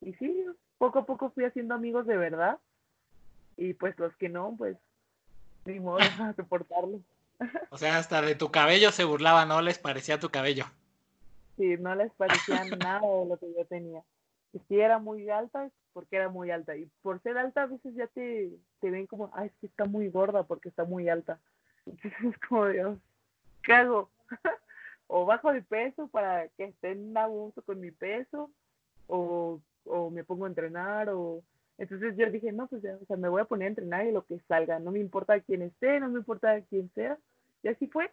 [0.00, 0.44] Y sí,
[0.78, 2.58] poco a poco fui haciendo amigos de verdad.
[3.56, 4.76] Y pues los que no, pues
[5.64, 7.00] ni modo a soportarlo.
[7.70, 9.60] O sea, hasta de tu cabello se burlaba, ¿no?
[9.60, 10.64] Les parecía tu cabello.
[11.58, 14.02] Sí, no les parecía nada de lo que yo tenía.
[14.54, 16.74] Y si era muy alta, porque era muy alta.
[16.76, 19.84] Y por ser alta, a veces ya te, te ven como, ay, es que está
[19.84, 21.38] muy gorda porque está muy alta.
[21.84, 22.98] Entonces es como, Dios,
[23.62, 24.08] ¿qué hago?
[25.08, 28.50] o bajo de peso para que estén a gusto con mi peso,
[29.06, 31.42] o o me pongo a entrenar o
[31.78, 34.12] entonces yo dije, no, pues ya, o sea, me voy a poner a entrenar y
[34.12, 37.18] lo que salga, no me importa quién esté, no me importa quién sea,
[37.62, 38.10] y así fue.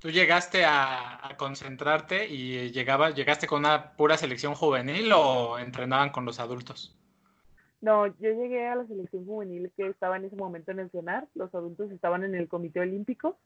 [0.00, 6.10] ¿Tú llegaste a, a concentrarte y llegaba, llegaste con una pura selección juvenil o entrenaban
[6.10, 6.96] con los adultos?
[7.80, 11.28] No, yo llegué a la selección juvenil que estaba en ese momento en el CENAR,
[11.34, 13.38] los adultos estaban en el Comité Olímpico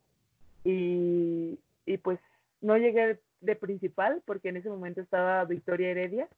[0.65, 2.19] y, y pues
[2.63, 6.29] no llegué de principal porque en ese momento estaba Victoria Heredia,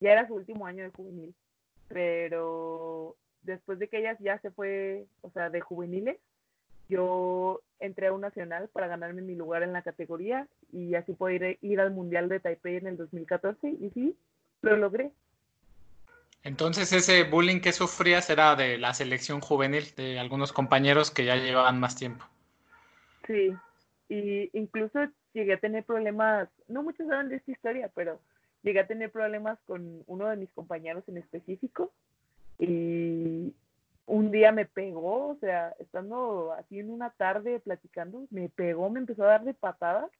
[0.00, 1.34] ya era su último año de juvenil,
[1.88, 6.18] pero después de que ella ya se fue, o sea, de juveniles,
[6.88, 11.58] yo entré a un nacional para ganarme mi lugar en la categoría y así poder
[11.60, 14.16] ir al Mundial de Taipei en el 2014 y sí,
[14.62, 15.12] lo logré.
[16.44, 21.36] Entonces ese bullying que sufrías era de la selección juvenil, de algunos compañeros que ya
[21.36, 22.24] llevaban más tiempo.
[23.26, 23.54] Sí,
[24.08, 25.00] y incluso
[25.34, 28.20] llegué a tener problemas, no muchos saben de esta historia, pero
[28.68, 31.90] llegué a tener problemas con uno de mis compañeros en específico
[32.58, 33.54] y
[34.04, 39.00] un día me pegó, o sea, estando así en una tarde platicando, me pegó, me
[39.00, 40.10] empezó a dar de patadas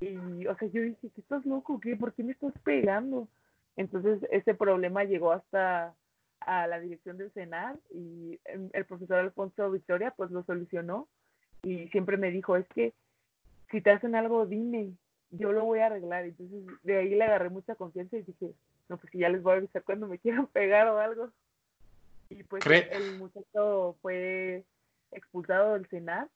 [0.00, 1.80] y, o sea, yo dije, ¿qué estás loco?
[1.80, 1.94] ¿Qué?
[1.94, 3.28] ¿Por qué me estás pegando?
[3.76, 5.94] Entonces ese problema llegó hasta
[6.40, 8.40] a la dirección del Senado y
[8.72, 11.08] el profesor Alfonso Victoria pues lo solucionó
[11.62, 12.94] y siempre me dijo, es que
[13.70, 14.92] si te hacen algo, dime,
[15.32, 16.24] yo lo voy a arreglar.
[16.24, 18.52] Entonces de ahí le agarré mucha confianza y dije,
[18.88, 21.30] no, pues ya les voy a avisar cuando me quieran pegar o algo.
[22.30, 24.64] Y pues el muchacho fue
[25.10, 26.30] expulsado del Senado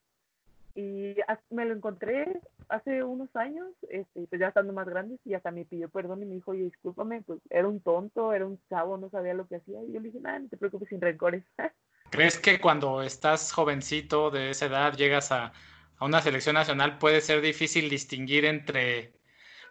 [0.76, 1.16] y
[1.48, 5.64] me lo encontré hace unos años, este, pues ya estando más grandes, y hasta me
[5.64, 9.08] pidió perdón y me dijo, oye, discúlpame, pues era un tonto, era un chavo, no
[9.08, 9.82] sabía lo que hacía.
[9.84, 11.44] Y yo le dije, nada, no te preocupes, sin rencores.
[12.10, 15.52] ¿Crees que cuando estás jovencito de esa edad llegas a,
[15.98, 19.12] a una selección nacional puede ser difícil distinguir entre,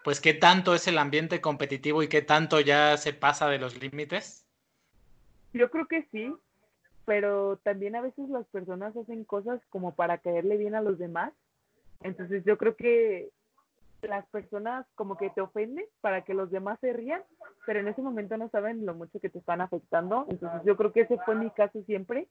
[0.03, 3.79] pues, qué tanto es el ambiente competitivo y qué tanto ya se pasa de los
[3.79, 4.45] límites?
[5.53, 6.33] Yo creo que sí,
[7.05, 11.31] pero también a veces las personas hacen cosas como para caerle bien a los demás.
[12.01, 13.29] Entonces yo creo que
[14.01, 17.21] las personas como que te ofenden para que los demás se rían,
[17.65, 20.25] pero en ese momento no saben lo mucho que te están afectando.
[20.29, 22.27] Entonces yo creo que ese fue mi caso siempre,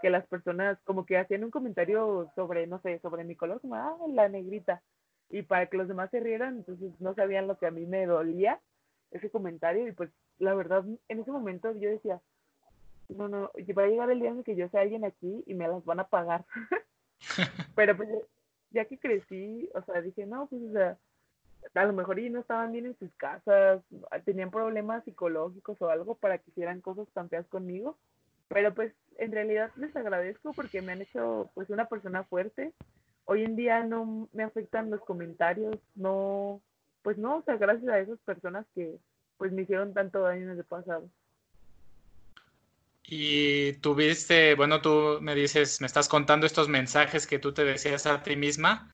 [0.00, 3.74] que las personas como que hacían un comentario sobre, no sé, sobre mi color, como,
[3.74, 4.82] ah, la negrita.
[5.28, 8.06] Y para que los demás se rieran, entonces no sabían lo que a mí me
[8.06, 8.60] dolía
[9.10, 9.86] ese comentario.
[9.86, 12.20] Y pues la verdad, en ese momento yo decía,
[13.08, 15.68] no, no, va a llegar el día en que yo sea alguien aquí y me
[15.68, 16.44] las van a pagar.
[17.74, 18.08] Pero pues
[18.70, 20.98] ya que crecí, o sea, dije, no, pues o sea,
[21.74, 23.82] a lo mejor y no estaban bien en sus casas,
[24.24, 27.98] tenían problemas psicológicos o algo para que hicieran cosas tan feas conmigo.
[28.48, 32.72] Pero pues en realidad les agradezco porque me han hecho pues una persona fuerte.
[33.26, 36.60] Hoy en día no me afectan los comentarios, no,
[37.02, 38.96] pues no, o sea, gracias a esas personas que
[39.36, 41.08] pues me hicieron tanto daño en el pasado.
[43.04, 48.06] Y tuviste, bueno, tú me dices, me estás contando estos mensajes que tú te decías
[48.06, 48.92] a ti misma.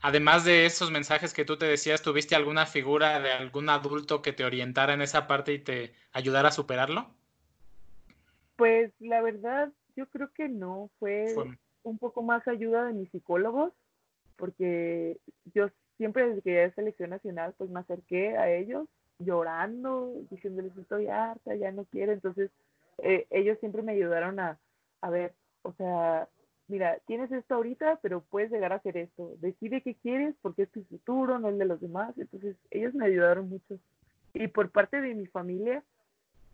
[0.00, 4.32] Además de esos mensajes que tú te decías, ¿tuviste alguna figura de algún adulto que
[4.32, 7.17] te orientara en esa parte y te ayudara a superarlo?
[8.58, 10.90] Pues la verdad, yo creo que no.
[10.98, 11.32] Fue,
[11.84, 13.72] un poco más ayuda de mis psicólogos,
[14.34, 15.16] porque
[15.54, 18.88] yo siempre desde que ya selección nacional, pues me acerqué a ellos
[19.20, 22.12] llorando, diciéndoles estoy harta, ya no quiero.
[22.12, 22.50] Entonces,
[22.98, 24.58] eh, ellos siempre me ayudaron a,
[25.02, 26.28] a ver, o sea,
[26.66, 29.36] mira, tienes esto ahorita, pero puedes llegar a hacer esto.
[29.38, 32.12] Decide qué quieres porque es tu futuro, no el de los demás.
[32.18, 33.78] Entonces, ellos me ayudaron mucho.
[34.34, 35.84] Y por parte de mi familia,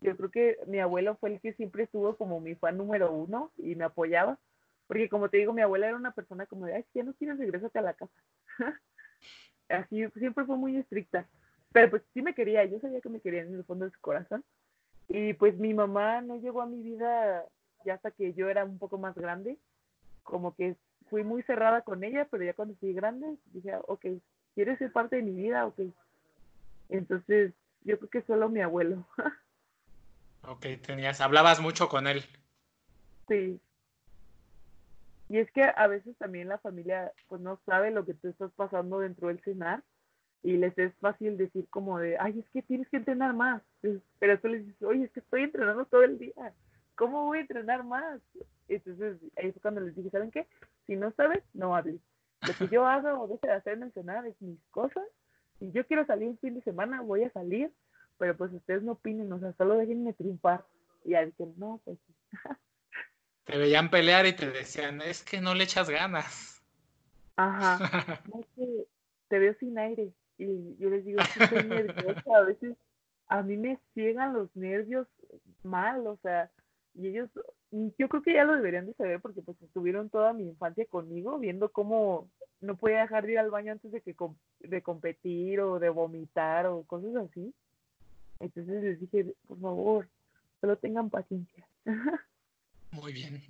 [0.05, 3.51] yo creo que mi abuelo fue el que siempre estuvo como mi fan número uno
[3.57, 4.38] y me apoyaba.
[4.87, 7.14] Porque como te digo, mi abuela era una persona como de, ay, si ya no
[7.14, 8.12] quieres, regrésate a la casa.
[9.71, 11.27] Así, siempre fue muy estricta.
[11.73, 14.01] Pero pues sí me quería, yo sabía que me quería en el fondo de su
[14.01, 14.45] corazón.
[15.09, 17.43] Y pues mi mamá no llegó a mi vida
[17.87, 19.57] ya hasta que yo era un poco más grande.
[20.23, 20.77] Como que
[21.09, 24.05] fui muy cerrada con ella, pero ya cuando fui grande dije, ok,
[24.55, 25.67] ¿quieres ser parte de mi vida?
[25.67, 25.81] Ok.
[26.90, 29.07] Entonces, yo creo que solo mi abuelo.
[30.48, 32.24] ok, tenías, hablabas mucho con él.
[33.28, 33.61] Sí.
[35.28, 38.52] Y es que a veces también la familia pues no sabe lo que tú estás
[38.52, 39.83] pasando dentro del cenar
[40.42, 43.62] y les es fácil decir como de, ay, es que tienes que entrenar más.
[44.18, 46.52] Pero tú les dices, oye, es que estoy entrenando todo el día.
[46.96, 48.20] ¿Cómo voy a entrenar más?
[48.68, 50.46] Entonces, ahí fue cuando les dije, ¿saben qué?
[50.87, 52.00] Si no sabes, no hables.
[52.46, 55.04] Lo que yo hago o deje de hacer mencionar es mis cosas.
[55.59, 57.72] Si yo quiero salir un fin de semana, voy a salir.
[58.18, 60.64] Pero pues ustedes no opinen, o sea, solo déjenme triunfar.
[61.05, 61.98] Y ya dije, no, pues
[63.44, 66.62] Te veían pelear y te decían, es que no le echas ganas.
[67.36, 67.78] Ajá.
[68.32, 68.86] No, es que
[69.28, 72.76] te veo sin aire y yo les digo estoy nerviosa, a veces
[73.28, 75.07] a mí me ciegan los nervios
[75.62, 76.51] mal, o sea,
[76.95, 77.30] y ellos,
[77.99, 81.39] yo creo que ya lo deberían de saber porque pues estuvieron toda mi infancia conmigo
[81.39, 82.30] viendo cómo
[82.61, 84.14] no podía dejar de ir al baño antes de que
[84.61, 87.53] de competir o de vomitar o cosas así.
[88.41, 90.09] Entonces les dije, por favor,
[90.61, 91.66] solo tengan paciencia.
[92.91, 93.43] Muy bien.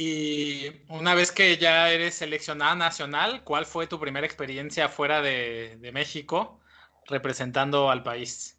[0.00, 5.76] Y una vez que ya eres seleccionada nacional, ¿cuál fue tu primera experiencia fuera de,
[5.92, 6.60] México
[7.06, 8.56] representando al país?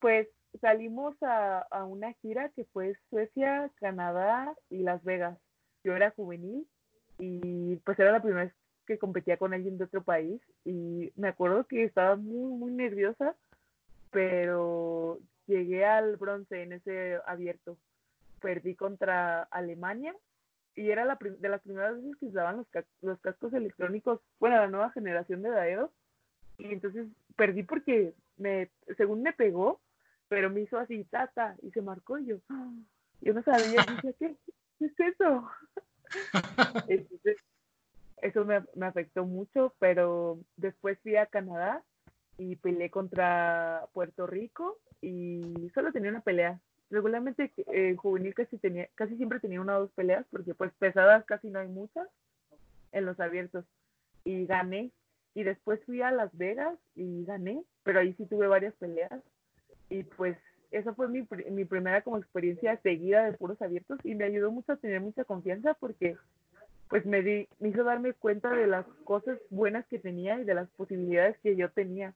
[0.00, 0.28] Pues
[0.62, 5.36] salimos a, una gira que fue Suecia, Canadá y Las Vegas.
[5.84, 6.66] Yo era juvenil
[7.18, 8.54] y pues era la primera vez
[8.86, 13.34] que competía con alguien de otro país y me acuerdo que estaba muy, muy nerviosa,
[14.12, 17.76] pero llegué al bronce en ese abierto.
[18.40, 20.14] Perdí contra Alemania
[20.74, 22.66] y era la de las primeras veces que usaban los,
[23.00, 25.92] los cascos electrónicos, bueno, la nueva generación de Daedo.
[26.58, 29.80] Y entonces perdí porque me, según me pegó,
[30.28, 32.72] pero me hizo así, tata, y se marcó y yo, ¡ah!
[33.20, 34.36] yo no sabía, decía, ¿qué?
[34.78, 35.50] ¿qué es eso?
[36.88, 37.36] entonces,
[38.18, 41.82] eso me, me afectó mucho, pero después fui a Canadá
[42.38, 46.60] y peleé contra Puerto Rico y solo tenía una pelea.
[46.90, 51.24] Regularmente en juvenil casi tenía, casi siempre tenía una o dos peleas, porque pues pesadas
[51.24, 52.08] casi no hay muchas
[52.92, 53.64] en los abiertos.
[54.24, 54.90] Y gané.
[55.34, 59.22] Y después fui a Las Vegas y gané, pero ahí sí tuve varias peleas.
[59.88, 60.36] Y pues
[60.70, 64.72] esa fue mi, mi primera como experiencia seguida de puros abiertos y me ayudó mucho
[64.72, 66.16] a tener mucha confianza porque
[66.92, 70.54] pues me, di, me hizo darme cuenta de las cosas buenas que tenía y de
[70.54, 72.14] las posibilidades que yo tenía.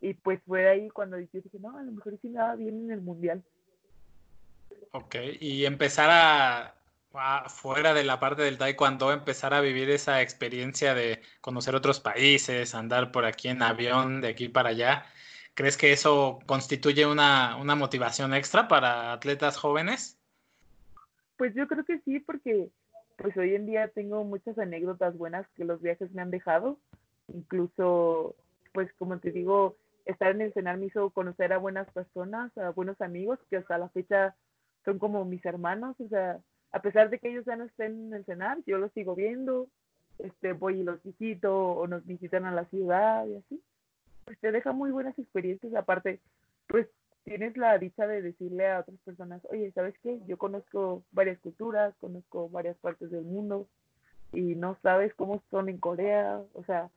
[0.00, 2.84] Y pues fue ahí cuando yo dije, no, a lo mejor sí me va bien
[2.84, 3.42] en el mundial.
[4.92, 6.74] Ok, y empezar a,
[7.48, 12.74] fuera de la parte del taekwondo, empezar a vivir esa experiencia de conocer otros países,
[12.74, 15.06] andar por aquí en avión, de aquí para allá.
[15.54, 20.16] ¿Crees que eso constituye una, una motivación extra para atletas jóvenes?
[21.36, 22.68] Pues yo creo que sí, porque
[23.16, 26.78] pues hoy en día tengo muchas anécdotas buenas que los viajes me han dejado.
[27.26, 28.36] Incluso,
[28.72, 29.76] pues como te digo,
[30.08, 33.78] estar en el cenar me hizo conocer a buenas personas, a buenos amigos que hasta
[33.78, 34.34] la fecha
[34.84, 36.40] son como mis hermanos, o sea,
[36.72, 39.68] a pesar de que ellos ya no estén en el cenar, yo los sigo viendo,
[40.18, 43.62] este, voy y los visito o nos visitan a la ciudad y así.
[44.24, 46.20] Pues te deja muy buenas experiencias, aparte,
[46.68, 46.88] pues
[47.24, 50.20] tienes la dicha de decirle a otras personas, oye, ¿sabes qué?
[50.26, 53.68] Yo conozco varias culturas, conozco varias partes del mundo
[54.32, 56.88] y no sabes cómo son en Corea, o sea,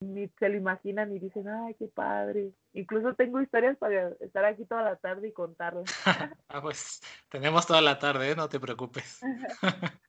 [0.00, 2.50] ni se lo imaginan y dicen, ay, qué padre.
[2.74, 5.84] Incluso tengo historias para estar aquí toda la tarde y contarlas.
[6.48, 8.36] ah, pues tenemos toda la tarde, ¿eh?
[8.36, 9.20] no te preocupes.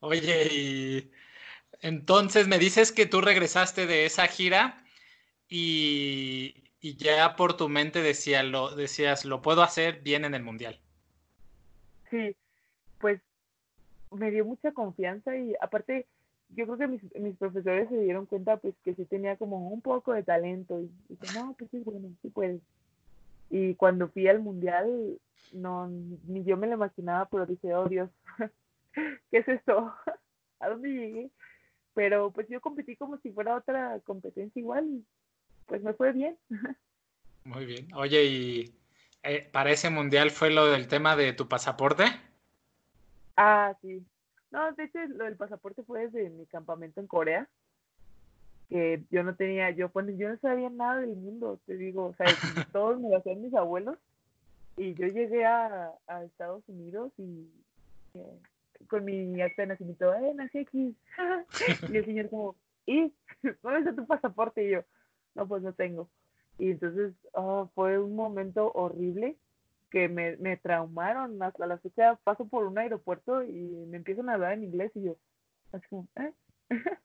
[0.00, 1.10] Oye, y
[1.80, 4.84] entonces me dices que tú regresaste de esa gira
[5.48, 10.42] y, y ya por tu mente decía, lo, decías, lo puedo hacer bien en el
[10.42, 10.80] Mundial.
[12.10, 12.36] Sí,
[12.98, 13.20] pues
[14.10, 16.06] me dio mucha confianza y aparte
[16.56, 19.80] yo creo que mis, mis, profesores se dieron cuenta pues que sí tenía como un
[19.80, 22.60] poco de talento y dije, no, pues sí, bueno, sí puedes.
[23.50, 25.18] Y cuando fui al mundial,
[25.52, 28.10] no, ni yo me lo imaginaba, pero dije, oh Dios,
[28.94, 29.92] ¿qué es esto?
[30.60, 31.30] ¿A dónde llegué?
[31.94, 35.04] Pero pues yo competí como si fuera otra competencia igual y
[35.66, 36.36] pues me fue bien.
[37.44, 37.88] Muy bien.
[37.94, 38.74] Oye, ¿y
[39.22, 42.04] eh, para ese mundial fue lo del tema de tu pasaporte?
[43.36, 44.04] Ah, sí.
[44.50, 47.48] No, de hecho, lo del pasaporte fue desde mi campamento en Corea,
[48.68, 52.14] que yo no tenía, yo pues yo no sabía nada del mundo, te digo, o
[52.14, 52.26] sea,
[52.72, 53.98] todos me lo hacían mis abuelos,
[54.76, 57.48] y yo llegué a, a Estados Unidos y
[58.14, 58.38] eh,
[58.88, 60.96] con mi acta de nacimiento, eh, nací aquí,
[61.92, 63.12] y el señor como, ¿y?
[63.62, 64.66] ¿Dónde está tu pasaporte?
[64.66, 64.84] Y yo,
[65.34, 66.08] no, pues no tengo.
[66.58, 69.36] Y entonces oh, fue un momento horrible,
[69.90, 71.42] que me, me traumaron.
[71.42, 75.04] Hasta la fecha paso por un aeropuerto y me empiezan a hablar en inglés y
[75.04, 75.16] yo,
[75.72, 76.32] así como, ¿eh?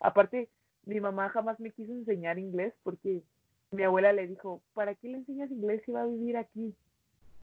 [0.00, 0.48] Aparte,
[0.84, 3.22] mi mamá jamás me quiso enseñar inglés porque
[3.70, 6.74] mi abuela le dijo, ¿para qué le enseñas inglés si va a vivir aquí?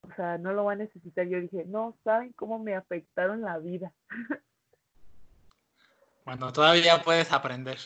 [0.02, 1.26] O sea, no lo va a necesitar.
[1.26, 3.92] Yo dije, no, ¿saben cómo me afectaron la vida?
[6.24, 7.78] bueno, todavía puedes aprender.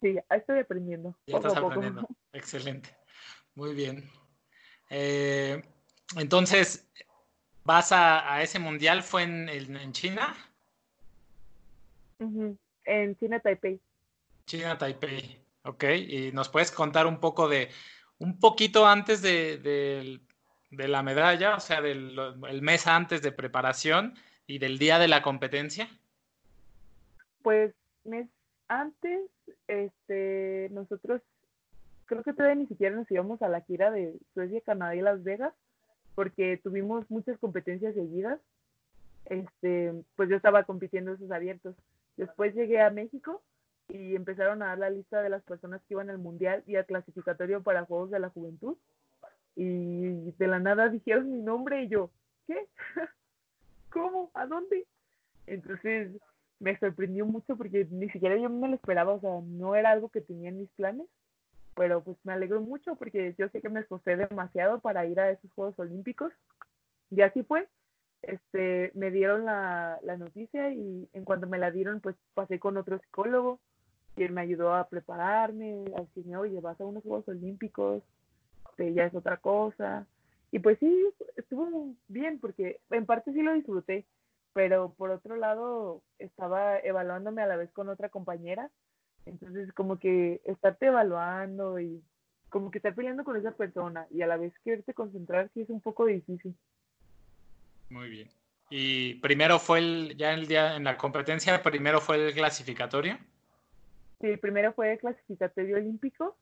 [0.00, 1.16] Sí, estoy aprendiendo.
[1.26, 2.06] Ya estás aprendiendo.
[2.32, 2.96] Excelente.
[3.54, 4.04] Muy bien.
[4.90, 5.62] Eh,
[6.16, 6.88] entonces,
[7.64, 9.02] ¿vas a, ese mundial?
[9.02, 10.34] ¿Fue en, en, China?
[12.18, 13.80] En China, Taipei.
[14.46, 15.40] China, Taipei.
[15.64, 17.70] Ok, y nos puedes contar un poco de,
[18.18, 20.20] un poquito antes de,
[20.70, 22.16] la medalla, o sea, del
[22.48, 24.14] el mes antes de preparación
[24.46, 25.88] y del día de la competencia.
[27.42, 27.74] Pues
[28.04, 28.28] mes
[28.68, 29.30] antes,
[29.68, 31.22] este, nosotros
[32.06, 35.22] creo que todavía ni siquiera nos íbamos a la gira de Suecia, Canadá y Las
[35.22, 35.54] Vegas
[36.14, 38.40] porque tuvimos muchas competencias seguidas.
[39.26, 41.74] Este, pues yo estaba compitiendo esos abiertos.
[42.16, 43.42] Después llegué a México
[43.88, 46.86] y empezaron a dar la lista de las personas que iban al mundial y al
[46.86, 48.76] clasificatorio para Juegos de la Juventud.
[49.56, 52.10] Y de la nada dijeron mi nombre y yo,
[52.46, 52.66] ¿qué?
[53.90, 54.30] ¿Cómo?
[54.34, 54.86] ¿A dónde?
[55.46, 56.10] Entonces
[56.60, 60.08] me sorprendió mucho porque ni siquiera yo me lo esperaba, o sea, no era algo
[60.08, 61.06] que tenía en mis planes
[61.76, 65.30] pero pues me alegro mucho porque yo sé que me esforcé demasiado para ir a
[65.30, 66.32] esos Juegos Olímpicos
[67.10, 67.68] y así fue.
[68.22, 72.76] este, me dieron la, la noticia y en cuanto me la dieron, pues pasé con
[72.76, 73.60] otro psicólogo
[74.16, 78.02] y él me ayudó a prepararme, a decirme, oye, vas a unos Juegos Olímpicos,
[78.76, 80.06] que ya es otra cosa.
[80.52, 84.06] Y pues sí, estuvo bien porque en parte sí lo disfruté,
[84.52, 88.70] pero por otro lado estaba evaluándome a la vez con otra compañera,
[89.26, 92.02] entonces como que estarte evaluando y
[92.48, 95.70] como que estar peleando con esa persona y a la vez quererte concentrar sí es
[95.70, 96.54] un poco difícil.
[97.90, 98.28] Muy bien.
[98.70, 103.18] Y primero fue el, ya el día en la competencia, primero fue el clasificatorio.
[104.20, 106.36] Sí, primero fue el clasificatorio olímpico,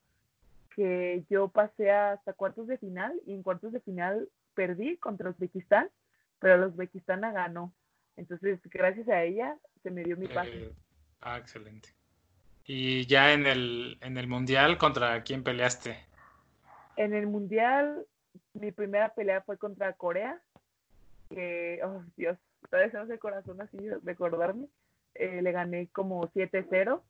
[0.75, 5.91] que yo pasé hasta cuartos de final y en cuartos de final perdí contra Uzbekistán,
[6.39, 7.75] pero los Uzbekistán ganó.
[8.17, 10.65] Entonces, gracias a ella, se me dio mi pase.
[10.65, 10.73] Eh,
[11.23, 11.89] ah, excelente.
[12.67, 15.97] ¿Y ya en el, en el Mundial contra quién peleaste?
[16.97, 18.07] En el Mundial,
[18.55, 20.41] mi primera pelea fue contra Corea,
[21.31, 22.39] que, oh Dios,
[22.71, 24.69] todavía se el corazón así de recordarme.
[25.15, 27.03] Eh, le gané como 7-0.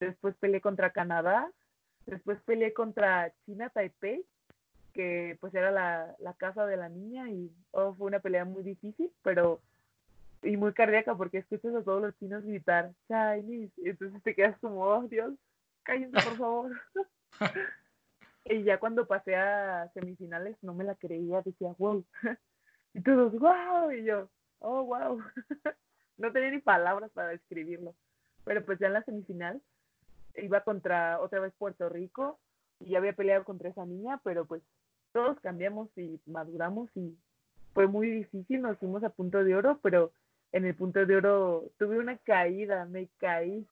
[0.00, 1.50] Después peleé contra Canadá.
[2.06, 4.24] Después peleé contra China Taipei,
[4.94, 8.62] que pues era la, la casa de la niña y oh, fue una pelea muy
[8.62, 9.60] difícil, pero
[10.42, 14.58] y muy cardíaca porque escuchas a todos los chinos gritar Chinese y entonces te quedas
[14.60, 15.34] como, oh Dios,
[15.82, 16.80] cállense por favor.
[18.44, 22.04] y ya cuando pasé a semifinales no me la creía, decía, wow.
[22.94, 24.28] y todos, wow, y yo,
[24.60, 25.22] oh, wow.
[26.16, 27.94] no tenía ni palabras para describirlo.
[28.44, 29.60] Pero pues ya en la semifinal
[30.36, 32.38] iba contra otra vez Puerto Rico
[32.80, 34.62] y ya había peleado contra esa niña, pero pues
[35.12, 37.16] todos cambiamos y maduramos y
[37.74, 40.12] fue muy difícil, nos fuimos a punto de oro, pero
[40.52, 43.66] en el punto de oro tuve una caída, me caí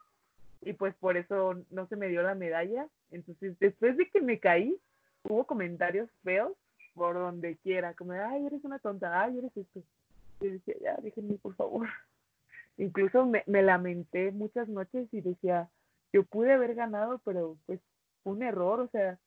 [0.62, 2.88] y pues por eso no se me dio la medalla.
[3.10, 4.78] Entonces, después de que me caí,
[5.22, 6.52] hubo comentarios feos
[6.94, 9.82] por donde quiera, como, ay, eres una tonta, ay, eres esto.
[10.40, 11.86] Y decía, ya, déjenme, por favor.
[12.78, 15.68] Incluso me, me lamenté muchas noches y decía,
[16.12, 17.80] yo pude haber ganado, pero pues
[18.22, 19.18] fue un error, o sea,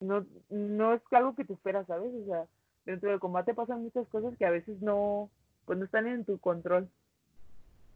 [0.00, 2.12] no, no es algo que te esperas, ¿sabes?
[2.12, 2.46] O sea,
[2.84, 5.30] dentro del combate pasan muchas cosas que a veces no,
[5.74, 6.88] no están en tu control.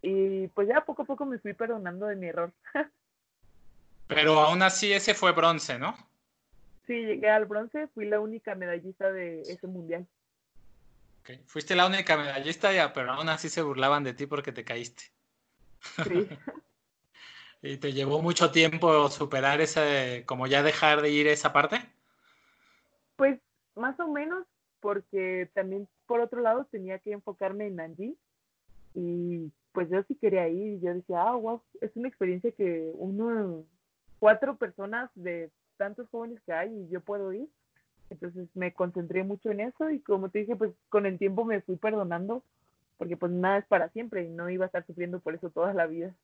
[0.02, 2.52] Y pues ya poco a poco me fui perdonando de mi error.
[4.06, 5.96] Pero aún así ese fue bronce, ¿no?
[6.86, 10.06] Sí, llegué al bronce, fui la única medallista de ese mundial.
[11.20, 11.40] Okay.
[11.46, 15.04] Fuiste la única medallista, ya, pero aún así se burlaban de ti porque te caíste.
[16.04, 16.28] Sí.
[17.62, 21.80] ¿Y te llevó mucho tiempo superar ese, como ya dejar de ir esa parte?
[23.16, 23.38] Pues
[23.74, 24.46] más o menos,
[24.80, 28.16] porque también por otro lado tenía que enfocarme en Nanjing
[28.94, 32.90] y pues yo sí quería ir y yo decía, ah, wow, es una experiencia que
[32.94, 33.64] uno,
[34.18, 37.48] cuatro personas de tantos jóvenes que hay y yo puedo ir.
[38.10, 41.60] Entonces me concentré mucho en eso y como te dije, pues con el tiempo me
[41.60, 42.42] fui perdonando
[42.98, 45.72] porque pues nada es para siempre y no iba a estar sufriendo por eso toda
[45.72, 46.14] la vida.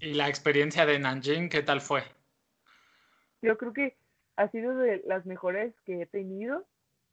[0.00, 2.02] ¿Y la experiencia de Nanjing qué tal fue?
[3.42, 3.96] Yo creo que
[4.36, 6.64] ha sido de las mejores que he tenido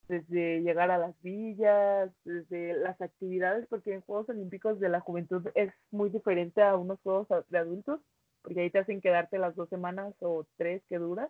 [0.09, 5.47] desde llegar a las villas, desde las actividades, porque en Juegos Olímpicos de la Juventud
[5.53, 8.01] es muy diferente a unos Juegos de adultos,
[8.41, 11.29] porque ahí te hacen quedarte las dos semanas o tres que duras.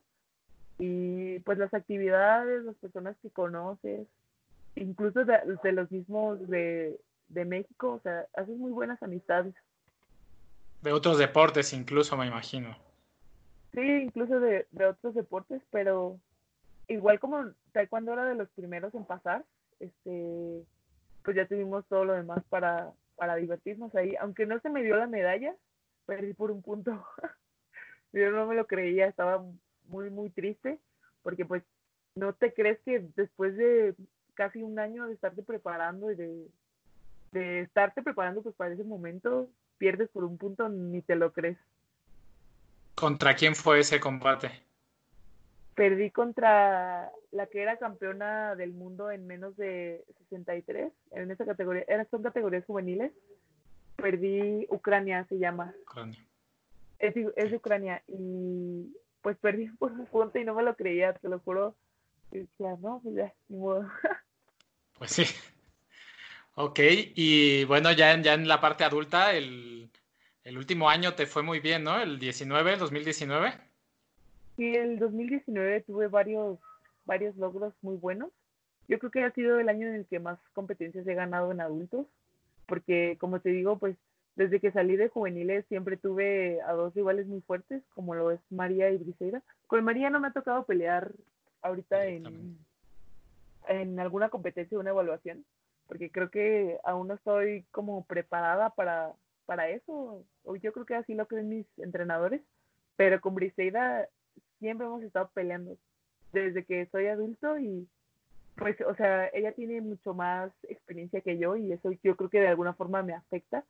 [0.80, 4.08] Y pues las actividades, las personas que conoces,
[4.76, 9.54] incluso de, los mismos de, de México, o sea, haces muy buenas amistades.
[10.82, 12.78] De otros deportes incluso, me imagino.
[13.74, 16.18] Sí, incluso de, de otros deportes, pero
[16.90, 19.46] igual como Taekwondo era de los primeros en pasar,
[19.80, 20.64] este,
[21.24, 24.16] pues ya tuvimos todo lo demás para, para divertirnos ahí.
[24.20, 25.56] Aunque no se me dio la medalla,
[26.06, 27.06] perdí por un punto.
[28.12, 29.46] Yo no me lo creía, estaba
[29.88, 30.80] muy, muy triste,
[31.22, 31.64] porque pues
[32.16, 33.96] no te crees que después de
[34.34, 36.48] casi un año de estarte preparando y de,
[37.32, 41.58] de estarte preparando pues para ese momento, pierdes por un punto, ni te lo crees.
[42.96, 44.69] ¿Contra quién fue ese combate?
[45.80, 51.86] Perdí contra la que era campeona del mundo en menos de 63, en esa categoría,
[52.12, 53.14] son categorías juveniles.
[53.96, 55.74] Perdí Ucrania, se llama.
[55.84, 56.20] Ucrania.
[57.00, 58.04] Es, es Ucrania.
[58.10, 61.78] Y pues perdí por un punto y no me lo creía, te lo juro.
[62.34, 63.90] Y decía, no, pues ya, ni modo.
[64.98, 65.24] Pues sí.
[66.56, 66.80] Ok,
[67.16, 69.90] y bueno, ya en, ya en la parte adulta, el,
[70.44, 72.02] el último año te fue muy bien, ¿no?
[72.02, 73.69] El 19, el 2019.
[74.60, 76.60] Sí, el 2019 tuve varios,
[77.06, 78.30] varios logros muy buenos.
[78.90, 81.62] Yo creo que ha sido el año en el que más competencias he ganado en
[81.62, 82.08] adultos,
[82.66, 83.96] porque como te digo, pues
[84.36, 88.42] desde que salí de juveniles siempre tuve a dos rivales muy fuertes, como lo es
[88.50, 89.42] María y Briseida.
[89.66, 91.14] Con María no me ha tocado pelear
[91.62, 92.58] ahorita en,
[93.70, 95.46] en alguna competencia o una evaluación,
[95.88, 99.14] porque creo que aún no estoy como preparada para,
[99.46, 102.42] para eso, o yo creo que así lo creen mis entrenadores,
[102.98, 104.10] pero con Briseida
[104.60, 105.78] siempre hemos estado peleando
[106.32, 107.88] desde que soy adulto y
[108.56, 112.42] pues, o sea, ella tiene mucho más experiencia que yo y eso yo creo que
[112.42, 113.64] de alguna forma me afecta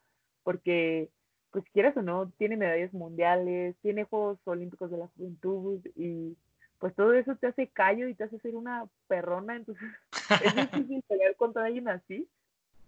[0.43, 1.09] porque,
[1.51, 6.35] pues quieras o no, tiene medallas mundiales, tiene Juegos Olímpicos de la Juventud y
[6.79, 9.89] pues todo eso te hace callo y te hace ser una perrona, entonces
[10.43, 12.27] es difícil pelear contra alguien así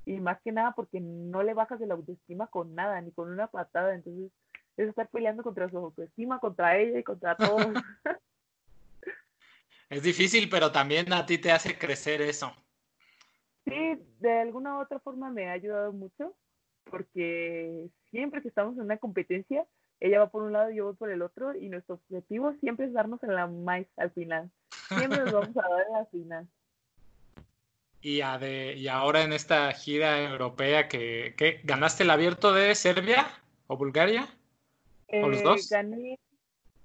[0.06, 3.30] y más que nada porque no le bajas de la autoestima con nada, ni con
[3.30, 4.32] una patada, entonces
[4.78, 7.66] es estar peleando contra su autoestima, contra ella y contra todos.
[9.92, 12.56] Es difícil, pero también a ti te hace crecer eso.
[13.66, 16.34] Sí, de alguna u otra forma me ha ayudado mucho,
[16.90, 19.66] porque siempre que estamos en una competencia,
[20.00, 22.86] ella va por un lado y yo voy por el otro, y nuestro objetivo siempre
[22.86, 24.50] es darnos en la maíz al final.
[24.88, 26.48] Siempre nos vamos a dar en la final.
[28.04, 33.28] Y, y ahora en esta gira europea, que, ¿ganaste el abierto de Serbia
[33.68, 34.28] o Bulgaria?
[35.12, 35.70] ¿O los eh, dos?
[35.70, 36.20] Gané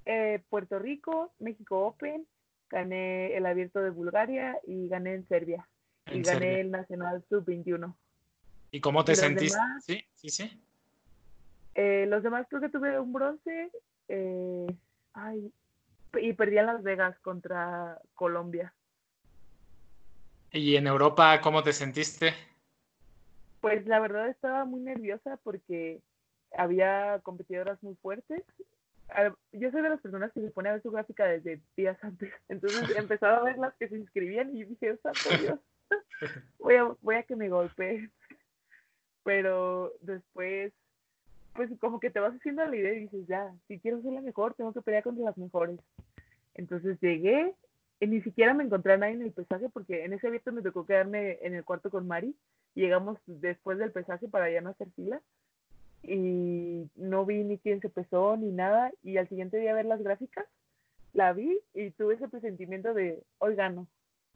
[0.04, 2.26] eh, Puerto Rico, México Open
[2.70, 5.68] gané el abierto de Bulgaria y gané en Serbia.
[6.10, 7.94] y gané el Nacional Sub-21.
[8.70, 9.58] ¿Y cómo te sentiste?
[9.80, 10.62] sí, sí, sí.
[11.74, 13.70] Eh, los demás creo que tuve un bronce.
[14.08, 14.66] Eh,
[15.14, 15.52] ay,
[16.20, 18.72] y perdí en Las Vegas contra Colombia.
[20.52, 22.32] ¿Y en Europa cómo te sentiste?
[23.60, 26.00] Pues la verdad estaba muy nerviosa porque
[26.56, 28.42] había competidoras muy fuertes
[29.52, 32.32] yo soy de las personas que se pone a ver su gráfica desde días antes.
[32.48, 35.60] Entonces empezaba a ver las que se inscribían y dije, santo Dios,
[36.58, 38.10] voy a, voy a que me golpee.
[39.24, 40.72] Pero después,
[41.54, 44.20] pues como que te vas haciendo la idea y dices, ya, si quiero ser la
[44.20, 45.80] mejor, tengo que pelear contra las mejores.
[46.54, 47.54] Entonces llegué,
[47.98, 50.62] y ni siquiera me encontré a nadie en el pesaje porque en ese abierto me
[50.62, 52.36] tocó quedarme en el cuarto con Mari.
[52.74, 55.20] Llegamos después del pesaje para ya no hacer fila
[56.06, 60.02] y no vi ni quién se pesó ni nada y al siguiente día ver las
[60.02, 60.46] gráficas,
[61.12, 63.86] la vi y tuve ese presentimiento de hoy gano.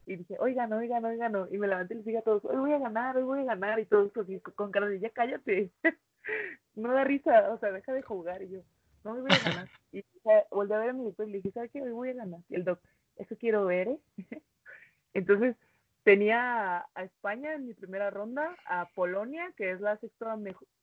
[0.07, 1.47] Y dije, hoy gano, hoy gano, hoy gano.
[1.51, 3.45] Y me levanté y les dije a todos, hoy voy a ganar, hoy voy a
[3.45, 3.79] ganar.
[3.79, 5.71] Y todos así, con cara de, ya cállate.
[6.75, 8.43] no da risa, o sea, deja de jugar.
[8.43, 8.61] Y yo,
[9.05, 9.69] no, hoy voy a ganar.
[9.93, 10.05] Y
[10.51, 11.83] volví a ver a mi doctor y le dije, ¿sabes qué?
[11.83, 12.41] Hoy voy a ganar.
[12.49, 13.99] Y el doctor, eso quiero ver, ¿eh?
[15.15, 15.57] Entonces,
[16.03, 20.37] tenía a España en mi primera ronda, a Polonia, que es la sexta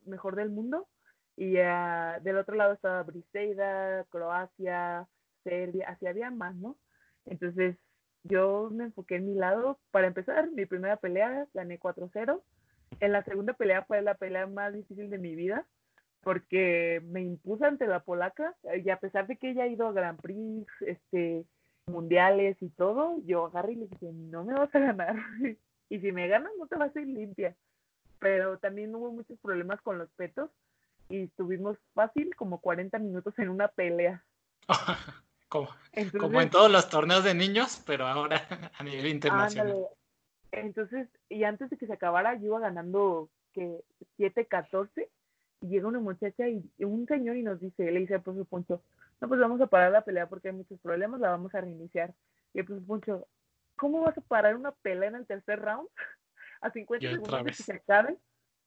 [0.06, 0.88] mejor, del mundo,
[1.36, 5.08] y del otro lado estaba Briseida, Croacia,
[5.44, 6.78] Serbia, así había más, ¿no?
[7.26, 7.78] Entonces
[8.24, 9.80] yo me enfoqué en mi lado.
[9.92, 12.42] Para empezar, mi primera pelea gané 4-0.
[13.00, 15.68] En la segunda pelea fue la pelea más difícil de mi vida
[16.22, 18.54] porque me impuso ante la polaca
[18.84, 21.46] y a pesar de que ella ha ido a Grand Prix, este,
[21.88, 25.16] mundiales y todo, yo agarré y le dije, no me vas a ganar.
[25.90, 27.56] y si me ganas, no te vas a ir limpia.
[28.20, 30.50] Pero también hubo muchos problemas con los petos
[31.10, 34.24] y estuvimos fácil como 40 minutos en una pelea.
[35.50, 35.70] como,
[36.20, 38.42] como, en todos los torneos de niños, pero ahora
[38.78, 39.88] a nivel internacional.
[40.52, 43.84] Entonces, y antes de que se acabara, yo iba ganando que
[44.18, 45.08] 7-14
[45.62, 48.82] y llega una muchacha y, un señor y nos dice, le dice pues Poncho,
[49.22, 52.14] no, pues vamos a parar la pelea porque hay muchos problemas, la vamos a reiniciar.
[52.54, 53.28] Y pues Poncho,
[53.76, 55.88] ¿cómo vas a parar una pelea en el tercer round?
[56.62, 58.18] a 50 segundos de que se acabe,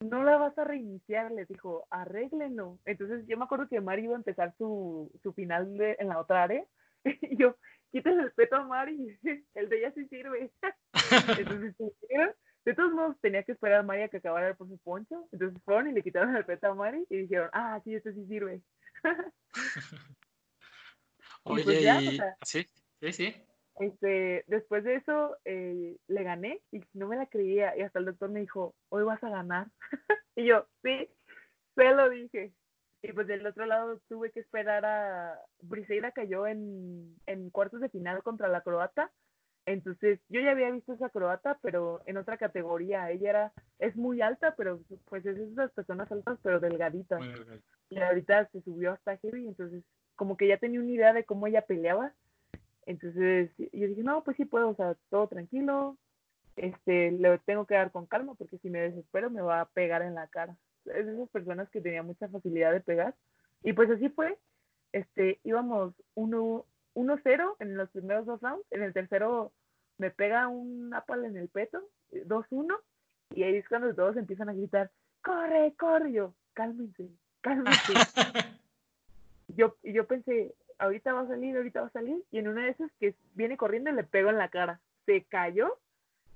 [0.01, 2.79] no la vas a reiniciar, les dijo, arréglenlo.
[2.85, 6.19] Entonces yo me acuerdo que Mari iba a empezar su, su final de, en la
[6.19, 6.65] otra área,
[7.05, 7.57] y yo,
[7.91, 9.19] quítale el respeto a Mari,
[9.55, 10.53] el de ella sí sirve.
[11.39, 11.77] Entonces,
[12.65, 15.29] de todos modos, tenía que esperar a Mari a que acabara por su poncho.
[15.33, 18.27] Entonces fueron y le quitaron el peto a Mari y dijeron, ah, sí, este sí
[18.27, 18.63] sirve.
[21.43, 22.67] Pues Oye, sí,
[23.01, 23.35] sí, sí.
[23.79, 28.05] Este, después de eso eh, le gané y no me la creía y hasta el
[28.05, 29.69] doctor me dijo, hoy vas a ganar.
[30.37, 31.09] y yo, sí,
[31.75, 32.53] se lo dije.
[33.03, 35.41] Y pues del otro lado tuve que esperar a...
[35.63, 39.11] Briseida cayó en, en cuartos de final contra la croata
[39.67, 43.11] entonces, yo ya había visto esa croata, pero en otra categoría.
[43.11, 47.21] Ella era, es muy alta, pero pues es esas personas altas, pero delgaditas.
[47.89, 49.85] Y ahorita se subió hasta heavy, entonces
[50.21, 52.13] como que ya tenía una idea de cómo ella peleaba.
[52.85, 55.97] Entonces yo dije, no, pues sí puedo, o sea, todo tranquilo.
[56.57, 60.03] Este, le tengo que dar con calma porque si me desespero me va a pegar
[60.03, 60.59] en la cara.
[60.85, 63.15] Es de esas personas que tenía mucha facilidad de pegar.
[63.63, 64.37] Y pues así fue.
[64.93, 66.65] Este, íbamos 1-0
[67.59, 68.67] en los primeros dos rounds.
[68.73, 69.53] En el tercero
[69.97, 71.81] me pega un apal en el peto,
[72.13, 72.77] 2-1,
[73.31, 74.91] y ahí es cuando todos empiezan a gritar,
[75.23, 77.09] corre, corre, yo, cálmense,
[77.41, 77.95] cálmense.
[79.61, 82.71] yo, yo pensé, ahorita va a salir, ahorita va a salir, y en una de
[82.71, 85.79] esas que viene corriendo le pego en la cara, se cayó,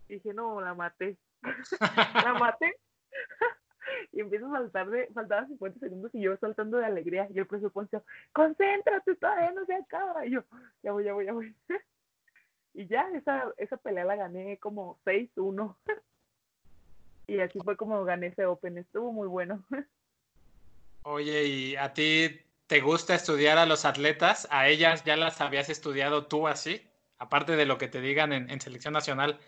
[0.09, 1.17] y dije, no, la maté,
[2.15, 2.77] la maté.
[4.13, 7.27] y empiezo a saltar de, faltaban 50 segundos y yo saltando de alegría.
[7.33, 10.27] Y el presupuesto, concéntrate, todavía no se acaba.
[10.27, 10.45] Y yo,
[10.83, 11.55] ya voy, ya voy, ya voy.
[12.75, 15.77] y ya, esa, esa pelea la gané como 6-1.
[17.27, 18.77] y así fue como gané ese Open.
[18.77, 19.65] Estuvo muy bueno.
[21.05, 24.49] Oye, ¿y a ti te gusta estudiar a los atletas?
[24.51, 26.83] ¿A ellas ya las habías estudiado tú así?
[27.19, 29.39] Aparte de lo que te digan en, selección nacional,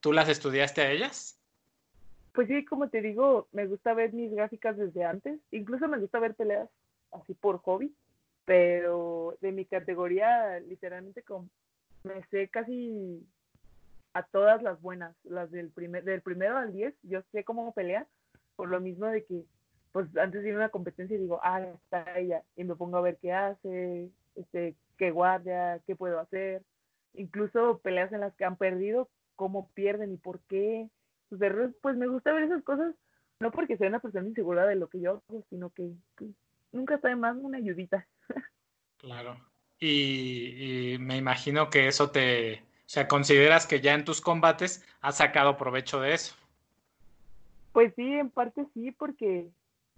[0.00, 1.40] ¿tú las estudiaste a ellas?
[2.32, 5.40] Pues sí, como te digo, me gusta ver mis gráficas desde antes.
[5.50, 6.68] Incluso me gusta ver peleas
[7.12, 7.94] así por hobby.
[8.44, 11.48] Pero de mi categoría, literalmente, como
[12.04, 13.26] me sé casi
[14.12, 15.16] a todas las buenas.
[15.24, 18.06] Las del, primer, del primero al 10, yo sé cómo pelear.
[18.54, 19.44] Por lo mismo de que
[19.96, 23.00] pues antes de ir a una competencia digo, ah, está ella, y me pongo a
[23.00, 26.60] ver qué hace, este, qué guardia, qué puedo hacer,
[27.14, 30.90] incluso peleas en las que han perdido, cómo pierden y por qué,
[31.30, 32.94] sus errores, pues me gusta ver esas cosas,
[33.40, 36.30] no porque sea una persona insegura de lo que yo hago, sino que pues,
[36.72, 38.06] nunca está de más una ayudita.
[38.98, 39.38] Claro,
[39.78, 44.84] y, y me imagino que eso te, o sea, consideras que ya en tus combates
[45.00, 46.34] has sacado provecho de eso.
[47.72, 49.48] Pues sí, en parte sí, porque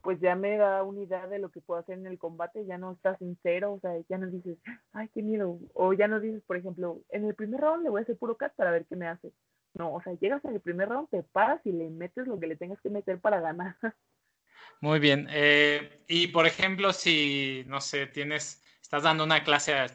[0.03, 2.79] pues ya me da una idea de lo que puedo hacer en el combate, ya
[2.79, 4.59] no estás sincero, o sea, ya no dices,
[4.93, 8.01] ay, qué miedo, o ya no dices, por ejemplo, en el primer round le voy
[8.01, 9.33] a hacer puro cat para ver qué me hace.
[9.75, 12.47] No, o sea, llegas en el primer round, te paras y le metes lo que
[12.47, 13.77] le tengas que meter para ganar.
[14.81, 15.29] Muy bien.
[15.31, 19.87] Eh, y por ejemplo, si, no sé, tienes, estás dando una clase a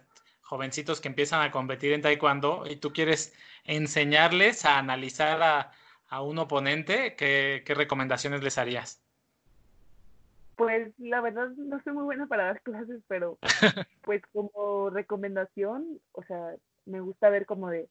[0.41, 3.33] jovencitos que empiezan a competir en taekwondo y tú quieres
[3.63, 5.71] enseñarles a analizar a,
[6.07, 9.02] a un oponente, ¿qué, ¿qué recomendaciones les harías?
[10.55, 13.37] Pues la verdad no soy muy buena para dar clases, pero
[14.03, 17.89] pues como recomendación, o sea, me gusta ver como de,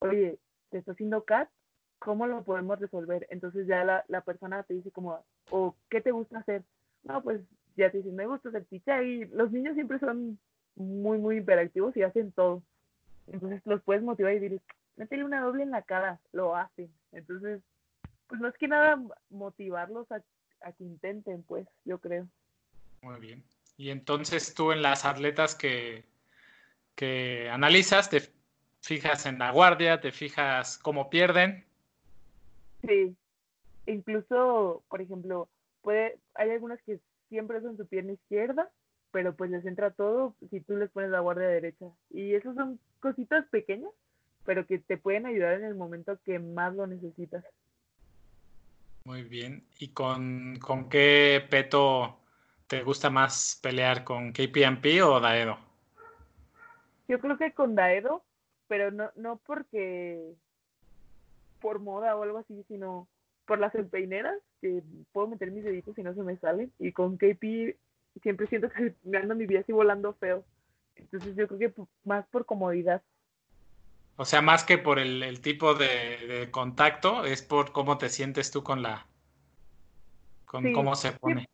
[0.00, 0.38] oye,
[0.70, 1.48] te está haciendo CAT,
[1.98, 3.26] ¿cómo lo podemos resolver?
[3.30, 6.62] Entonces ya la, la persona te dice como, o ¿qué te gusta hacer?
[7.04, 7.40] No, pues
[7.76, 10.38] ya te dicen, me gusta hacer picha y los niños siempre son
[10.74, 12.62] muy, muy hiperactivos y hacen todo.
[13.26, 14.60] Entonces los puedes motivar y decir,
[14.96, 16.90] métele una doble en la cara, lo hacen.
[17.12, 17.62] Entonces,
[18.26, 19.00] pues no es que nada
[19.30, 20.22] motivarlos a
[20.64, 22.28] a que intenten, pues, yo creo.
[23.02, 23.44] Muy bien.
[23.76, 26.04] Y entonces tú en las atletas que,
[26.94, 28.22] que analizas, te
[28.80, 31.64] fijas en la guardia, te fijas cómo pierden.
[32.86, 33.16] Sí.
[33.86, 35.48] Incluso, por ejemplo,
[35.82, 38.70] puede, hay algunas que siempre son su pierna izquierda,
[39.10, 41.86] pero pues les entra todo si tú les pones la guardia derecha.
[42.10, 43.90] Y esas son cositas pequeñas,
[44.44, 47.44] pero que te pueden ayudar en el momento que más lo necesitas.
[49.04, 49.64] Muy bien.
[49.78, 52.20] ¿Y con, con qué peto
[52.66, 54.04] te gusta más pelear?
[54.04, 55.58] ¿Con KPMP o Daedo?
[57.08, 58.24] Yo creo que con Daedo,
[58.68, 60.34] pero no, no porque
[61.60, 63.08] por moda o algo así, sino
[63.46, 64.82] por las empeineras, que
[65.12, 66.72] puedo meter mis deditos y no se me salen.
[66.78, 67.76] Y con KP
[68.22, 70.44] siempre siento que me ando mi vida así volando feo.
[70.96, 73.02] Entonces yo creo que más por comodidad.
[74.16, 78.62] O sea, más que por el, tipo de, contacto, es por cómo te sientes tú
[78.62, 79.06] con la.
[80.44, 81.48] con cómo se pone.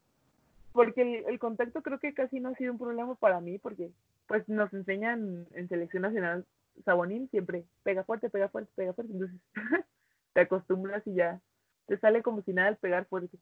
[0.73, 3.91] porque el, contacto creo que casi no ha sido un problema para mí, porque
[4.27, 6.45] pues nos enseñan en selección nacional
[6.85, 9.13] Sabonín siempre pega fuerte, pega fuerte, pega fuerte.
[9.13, 9.41] Entonces
[10.33, 11.41] te acostumbras y ya
[11.87, 13.39] te sale como si nada el pegar fuerte.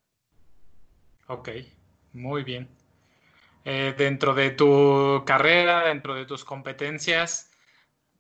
[1.27, 1.49] Ok,
[2.13, 2.69] muy bien.
[3.65, 7.51] Eh, dentro de tu carrera, dentro de tus competencias,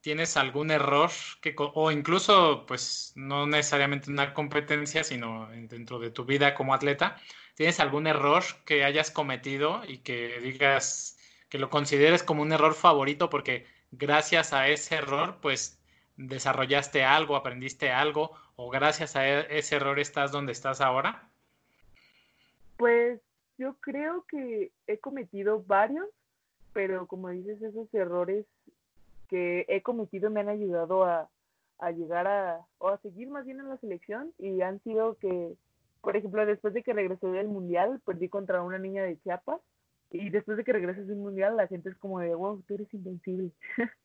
[0.06, 6.24] tienes algún error que, o incluso, pues no necesariamente una competencia, sino dentro de tu
[6.24, 7.16] vida como atleta,
[7.56, 12.74] tienes algún error que hayas cometido y que digas que lo consideres como un error
[12.74, 15.76] favorito porque gracias a ese error, pues
[16.16, 21.28] desarrollaste algo, aprendiste algo o gracias a e-, ese error estás donde estás ahora?
[22.76, 23.20] Pues
[23.58, 26.06] yo creo que he cometido varios,
[26.72, 28.46] pero como dices, esos errores
[29.26, 31.28] que he cometido me han ayudado a,
[31.94, 35.54] llegar a, o a seguir más bien en la selección y han sido que,
[36.00, 39.60] por ejemplo, después de que regresé del mundial, perdí contra una niña de Chiapas
[40.10, 42.92] y después de que regresas del mundial la gente es como de, wow, tú eres
[42.94, 43.50] invencible.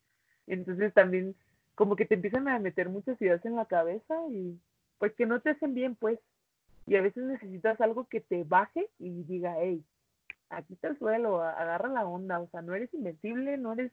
[0.46, 1.34] Entonces también
[1.74, 4.58] como que te empiezan a meter muchas ideas en la cabeza y
[4.98, 6.18] pues que no te hacen bien, pues.
[6.86, 9.84] Y a veces necesitas algo que te baje y diga, hey,
[10.50, 13.92] aquí está el suelo, agarra la onda, o sea, no eres invencible, no eres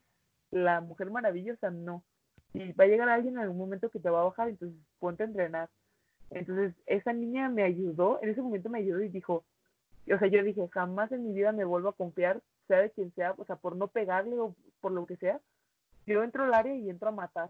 [0.52, 2.04] la mujer maravillosa, no.
[2.54, 5.24] Y va a llegar alguien en algún momento que te va a bajar, entonces ponte
[5.24, 5.70] a entrenar.
[6.32, 9.46] Entonces, esa niña me ayudó, en ese momento me ayudó y dijo,
[10.12, 13.14] o sea, yo dije, jamás en mi vida me vuelvo a confiar, sea de quien
[13.14, 15.40] sea, o sea, por no pegarle o por lo que sea.
[16.06, 17.50] Yo entro al área y entro a matar.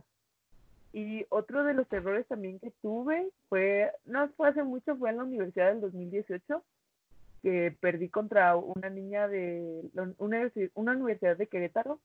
[0.92, 5.18] Y otro de los errores también que tuve fue, no fue hace mucho, fue en
[5.18, 6.64] la universidad del 2018,
[7.44, 12.00] que perdí contra una niña de una, una universidad de Querétaro.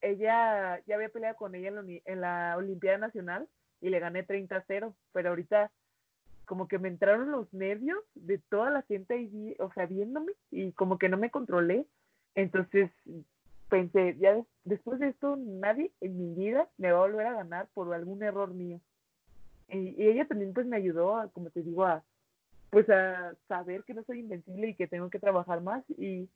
[0.00, 1.72] Ella, ya había peleado con ella
[2.04, 3.48] en la, Olimpiada Nacional
[3.80, 5.70] y le gané 30-0, pero ahorita
[6.44, 10.72] como que me entraron los nervios de toda la gente ahí, o sea, viéndome y
[10.72, 11.86] como que no me controlé.
[12.34, 12.90] Entonces
[13.68, 17.68] pensé, ya después de esto nadie en mi vida me va a volver a ganar
[17.72, 18.80] por algún error mío.
[19.68, 22.02] Y, ella también pues me ayudó, como te digo, a
[22.70, 26.28] pues a saber que no soy invencible y que tengo que trabajar más y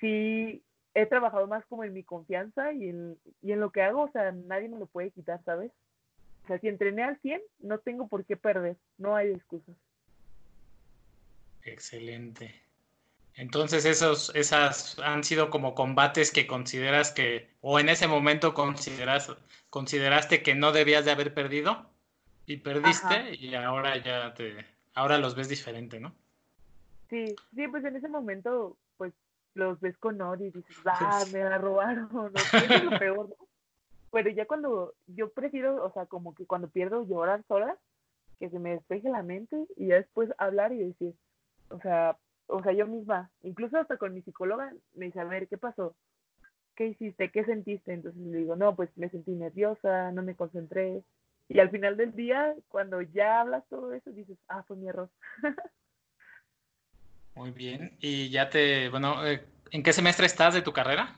[0.00, 0.62] sí
[0.96, 4.10] he trabajado más como en mi confianza y en, y en lo que hago, o
[4.10, 5.70] sea, nadie me lo puede quitar, ¿sabes?
[6.44, 9.76] O sea, si entrené al 100, no tengo por qué perder, no hay excusas.
[11.64, 12.54] Excelente.
[13.34, 19.36] Entonces, esos, esas han sido como combates que consideras que, o en ese momento consideras,
[19.68, 21.90] consideraste que no debías de haber perdido
[22.46, 26.14] y perdiste y ahora ya te, ahora los ves diferente, ¿no?
[27.10, 28.78] Sí, sí, pues en ese momento,
[29.56, 33.36] los ves con odio y dices, ah, me la robaron, no, es lo peor, ¿no?
[34.12, 37.76] Pero ya cuando yo prefiero, o sea, como que cuando pierdo llorar sola,
[38.38, 41.14] que se me despeje la mente y ya después hablar y decir,
[41.70, 45.48] o sea, o sea, yo misma, incluso hasta con mi psicóloga, me dice, a ver,
[45.48, 45.96] ¿qué pasó?
[46.76, 47.30] ¿Qué hiciste?
[47.30, 47.92] ¿Qué sentiste?
[47.92, 51.02] Entonces le digo, no, pues me sentí nerviosa, no me concentré.
[51.48, 55.10] Y al final del día, cuando ya hablas todo eso, dices, ah, fue mi error.
[57.36, 57.92] Muy bien.
[58.00, 61.14] Y ya te, bueno, eh, ¿en qué semestre estás de tu carrera?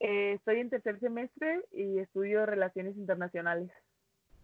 [0.00, 3.70] Eh, estoy en tercer semestre y estudio Relaciones Internacionales.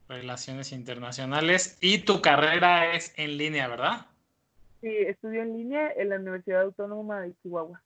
[0.08, 1.78] Relaciones Internacionales.
[1.80, 4.06] Y tu carrera es en línea, ¿verdad?
[4.82, 7.82] Sí, estudio en línea en la Universidad Autónoma de Chihuahua.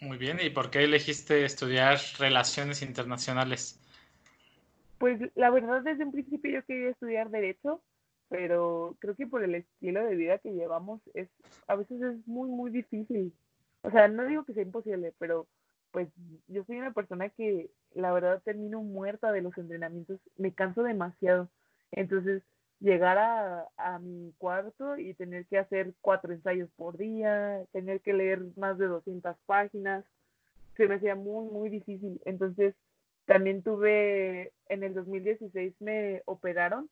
[0.00, 0.38] Muy bien.
[0.42, 3.80] ¿Y por qué elegiste estudiar Relaciones Internacionales?
[4.98, 7.80] Pues la verdad desde un principio yo quería estudiar Derecho,
[8.28, 11.28] pero creo que por el estilo de vida que llevamos es
[11.66, 13.32] a veces es muy, muy difícil.
[13.82, 15.46] O sea, no digo que sea imposible, pero
[15.90, 16.08] pues
[16.48, 21.48] yo soy una persona que la verdad termino muerta de los entrenamientos, me canso demasiado.
[21.92, 22.42] Entonces,
[22.80, 28.12] llegar a, a, mi cuarto y tener que hacer cuatro ensayos por día, tener que
[28.12, 30.04] leer más de 200 páginas,
[30.76, 32.20] se me hacía muy, muy difícil.
[32.24, 32.74] Entonces,
[33.26, 36.88] también tuve, en el 2016 me operaron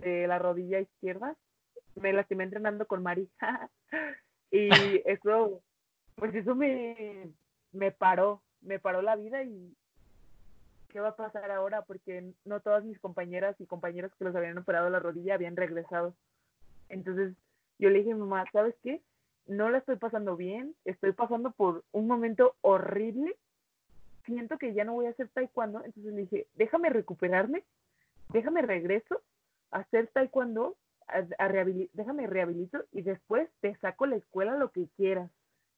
[0.00, 1.36] de la rodilla izquierda,
[1.96, 3.28] me lastimé entrenando con Mari.
[4.50, 4.68] y
[5.06, 5.62] eso,
[6.16, 7.30] pues eso me,
[7.72, 9.74] me paró, me paró la vida y
[10.88, 11.82] ¿qué va a pasar ahora?
[11.82, 16.14] Porque no todas mis compañeras y compañeros que los habían operado la rodilla habían regresado.
[16.88, 17.34] Entonces
[17.78, 19.00] yo le dije a mi mamá, ¿sabes qué?
[19.46, 23.36] No la estoy pasando bien, estoy pasando por un momento horrible,
[24.24, 27.64] siento que ya no voy a hacer taekwondo, entonces le dije, déjame recuperarme,
[28.28, 29.22] déjame regreso
[29.70, 30.76] hacer taekwondo,
[31.08, 31.22] a,
[31.92, 35.30] déjame rehabilito y después te saco la escuela lo que quieras.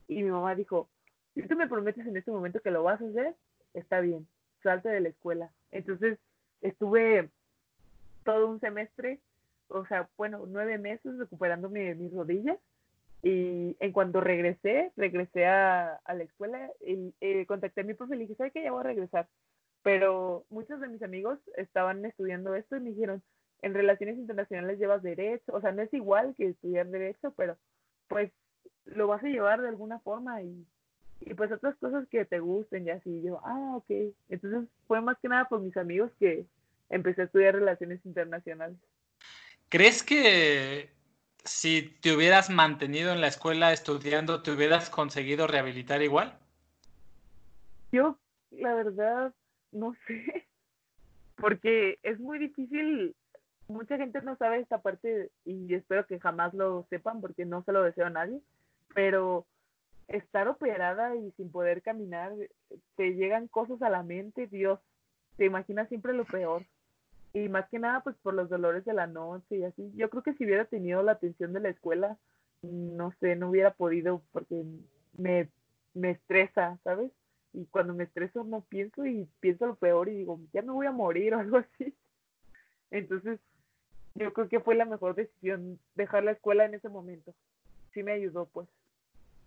[0.07, 0.89] Y mi mamá dijo,
[1.33, 3.35] si tú me prometes en este momento que lo vas a hacer,
[3.73, 4.27] está bien,
[4.61, 5.51] salte de la escuela.
[5.71, 6.19] Entonces
[6.61, 7.29] estuve
[8.23, 9.19] todo un semestre,
[9.67, 12.57] o sea, bueno, nueve meses recuperándome mis rodillas
[13.23, 18.17] y en cuanto regresé, regresé a, la escuela y eh, contacté a mi profe y
[18.17, 18.63] le dije, ¿sabes qué?
[18.63, 19.27] Ya voy a regresar.
[19.81, 23.23] Pero muchos de mis amigos estaban estudiando esto y me dijeron,
[23.63, 27.57] en relaciones internacionales llevas derecho, o sea, no es igual que estudiar derecho, pero
[28.07, 28.31] pues
[28.85, 30.65] lo vas a llevar de alguna forma y
[31.25, 33.21] y pues otras cosas que te gusten y así.
[33.23, 34.13] Yo, ah, ok.
[34.29, 36.45] Entonces fue más que nada por mis amigos que
[36.89, 38.77] empecé a estudiar relaciones internacionales.
[39.69, 40.89] ¿Crees que
[41.43, 46.37] si te hubieras mantenido en la escuela estudiando, te hubieras conseguido rehabilitar igual?
[47.91, 48.17] Yo,
[48.51, 49.33] la verdad,
[49.71, 50.47] no sé,
[51.35, 53.15] porque es muy difícil,
[53.73, 57.71] mucha gente no sabe esta parte y espero que jamás lo sepan porque no se
[57.71, 58.41] lo deseo a nadie,
[58.93, 59.45] pero
[60.07, 62.33] estar operada y sin poder caminar,
[62.95, 64.79] te llegan cosas a la mente, Dios,
[65.37, 66.65] te imaginas siempre lo peor.
[67.33, 69.91] Y más que nada, pues por los dolores de la noche y así.
[69.95, 72.17] Yo creo que si hubiera tenido la atención de la escuela,
[72.61, 74.63] no sé, no hubiera podido porque
[75.17, 75.49] me,
[75.93, 77.11] me estresa, ¿sabes?
[77.53, 80.85] Y cuando me estreso no pienso y pienso lo peor y digo, ya me voy
[80.85, 81.95] a morir o algo así.
[82.91, 83.39] Entonces,
[84.15, 87.33] yo creo que fue la mejor decisión dejar la escuela en ese momento.
[87.93, 88.67] Sí me ayudó, pues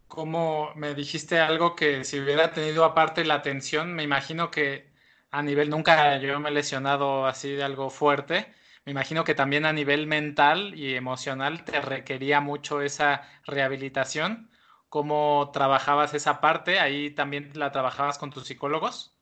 [0.09, 4.91] como me dijiste algo que si hubiera tenido aparte la atención, me imagino que
[5.31, 8.47] a nivel, nunca yo me he lesionado así de algo fuerte,
[8.85, 14.51] me imagino que también a nivel mental y emocional te requería mucho esa rehabilitación.
[14.89, 16.79] ¿Cómo trabajabas esa parte?
[16.79, 19.19] ¿Ahí también la trabajabas con tus psicólogos?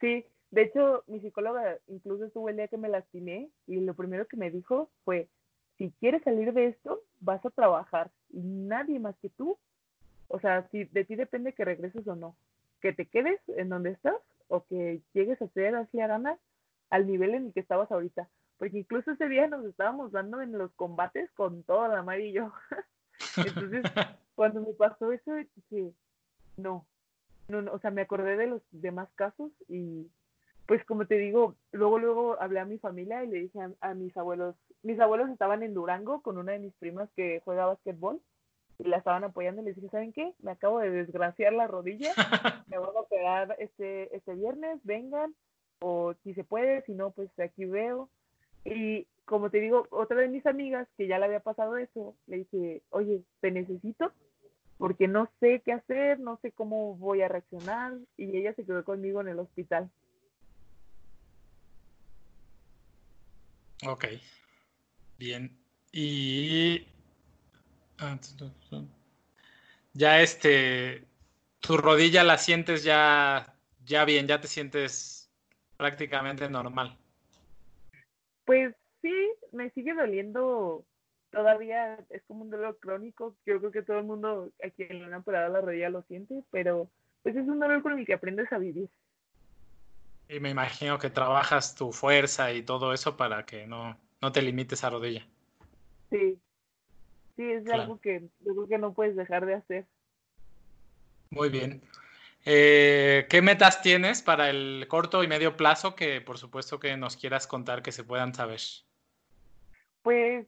[0.00, 4.26] Sí, De hecho, mi psicóloga incluso estuvo el día que me lastimé y lo primero
[4.26, 5.28] que me dijo fue,
[5.78, 9.56] si quieres salir de esto, vas a trabajar y nadie más que tú.
[10.28, 12.36] O sea, si de ti depende que regreses o no,
[12.80, 14.16] que te quedes en donde estás
[14.48, 16.38] o que llegues a ser así arana
[16.90, 18.28] al nivel en el que estabas ahorita.
[18.58, 22.52] Porque incluso ese día nos estábamos dando en los combates con todo el amarillo.
[23.36, 23.84] Entonces,
[24.34, 25.92] cuando me pasó eso, dije,
[26.56, 26.84] no,
[27.48, 30.10] no, no, o sea, me acordé de los demás casos y
[30.70, 34.16] pues como te digo, luego, luego hablé a mi familia y le dije a, mis
[34.16, 34.54] abuelos,
[34.84, 38.20] mis abuelos estaban en Durango con una de mis primas que juega básquetbol
[38.78, 40.32] y la estaban apoyando y les dije, ¿saben qué?
[40.38, 42.12] Me acabo de desgraciar la rodilla,
[42.68, 45.34] me voy a operar este, este viernes, vengan,
[45.80, 48.08] o si se puede, si no, pues aquí veo.
[48.64, 52.36] Y como te digo, otra de mis amigas que ya le había pasado eso, le
[52.36, 54.12] dije, oye, te necesito
[54.78, 58.84] porque no sé qué hacer, no sé cómo voy a reaccionar y ella se quedó
[58.84, 59.90] conmigo en el hospital.
[63.86, 64.04] Ok,
[65.18, 65.56] bien.
[65.92, 66.86] Y
[67.98, 68.18] ah,
[69.94, 71.04] ya este,
[71.60, 73.54] tu rodilla la sientes ya,
[73.84, 75.30] ya bien, ya te sientes
[75.76, 76.96] prácticamente normal.
[78.44, 79.14] Pues sí,
[79.52, 80.84] me sigue doliendo
[81.30, 85.04] todavía, es como un dolor crónico, yo creo que todo el mundo a quien le
[85.06, 86.90] han operado la rodilla lo siente, pero
[87.22, 88.90] pues es un dolor con el que aprendes a vivir.
[90.30, 94.42] Y me imagino que trabajas tu fuerza y todo eso para que no, no te
[94.42, 95.26] limites a rodilla.
[96.08, 96.38] Sí,
[97.34, 99.86] sí, es algo que yo creo que no puedes dejar de hacer.
[101.30, 101.82] Muy bien.
[102.44, 107.16] Eh, ¿Qué metas tienes para el corto y medio plazo que por supuesto que nos
[107.16, 108.60] quieras contar que se puedan saber?
[110.02, 110.46] Pues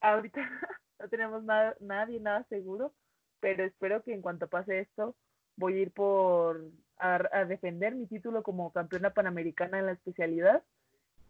[0.00, 0.40] ahorita
[0.98, 2.92] no tenemos nada, nadie nada seguro,
[3.38, 5.14] pero espero que en cuanto pase esto
[5.56, 6.60] voy a ir por
[6.98, 10.62] a, defender mi título como campeona panamericana en la especialidad.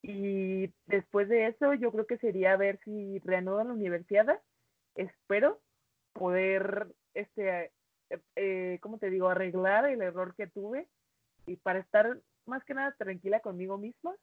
[0.02, 4.40] Y después de eso, yo creo que sería ver si reanudan la universidad.
[4.94, 5.60] Espero
[6.12, 7.72] poder, este,
[8.10, 10.86] eh, eh, ¿cómo te digo?, arreglar el error que tuve
[11.46, 14.14] y para estar más que nada tranquila conmigo misma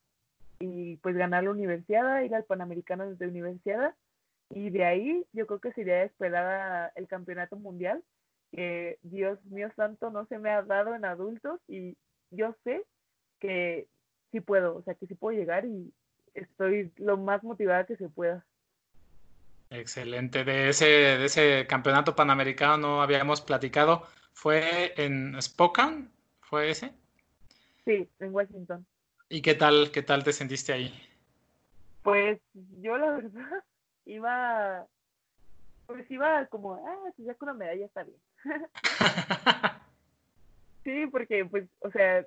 [0.60, 3.96] y pues ganar la universidad, ir al Panamericano desde universidad
[4.54, 8.04] y de ahí yo creo que sería esperar el campeonato mundial
[8.52, 11.96] que Dios mío santo no se me ha dado en adultos y
[12.32, 12.84] yo sé
[13.40, 13.88] que
[14.32, 15.94] sí puedo, o sea, que sí puedo llegar y
[16.34, 18.46] estoy lo más motivada que se pueda.
[19.70, 20.44] Excelente.
[20.44, 24.04] De ese, de ese campeonato panamericano no habíamos platicado.
[24.34, 26.08] ¿Fue en Spokane?
[26.42, 26.92] ¿Fue ese?
[27.86, 28.86] Sí, en Washington.
[29.30, 30.94] ¿Y qué tal, qué tal te sentiste ahí?
[32.04, 33.64] Pues yo la verdad
[34.06, 34.88] iba
[35.88, 38.18] pues iba como, ah, si saco una medalla está bien.
[40.84, 42.26] sí, porque pues, o sea,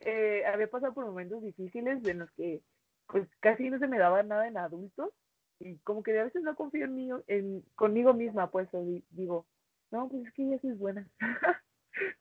[0.00, 2.60] eh, había pasado por momentos difíciles en los que
[3.06, 5.10] pues casi no se me daba nada en adultos
[5.58, 8.68] y como que a veces no confío en mí, en conmigo misma, pues
[9.10, 9.46] digo,
[9.90, 11.08] no, pues es que ella sí es buena.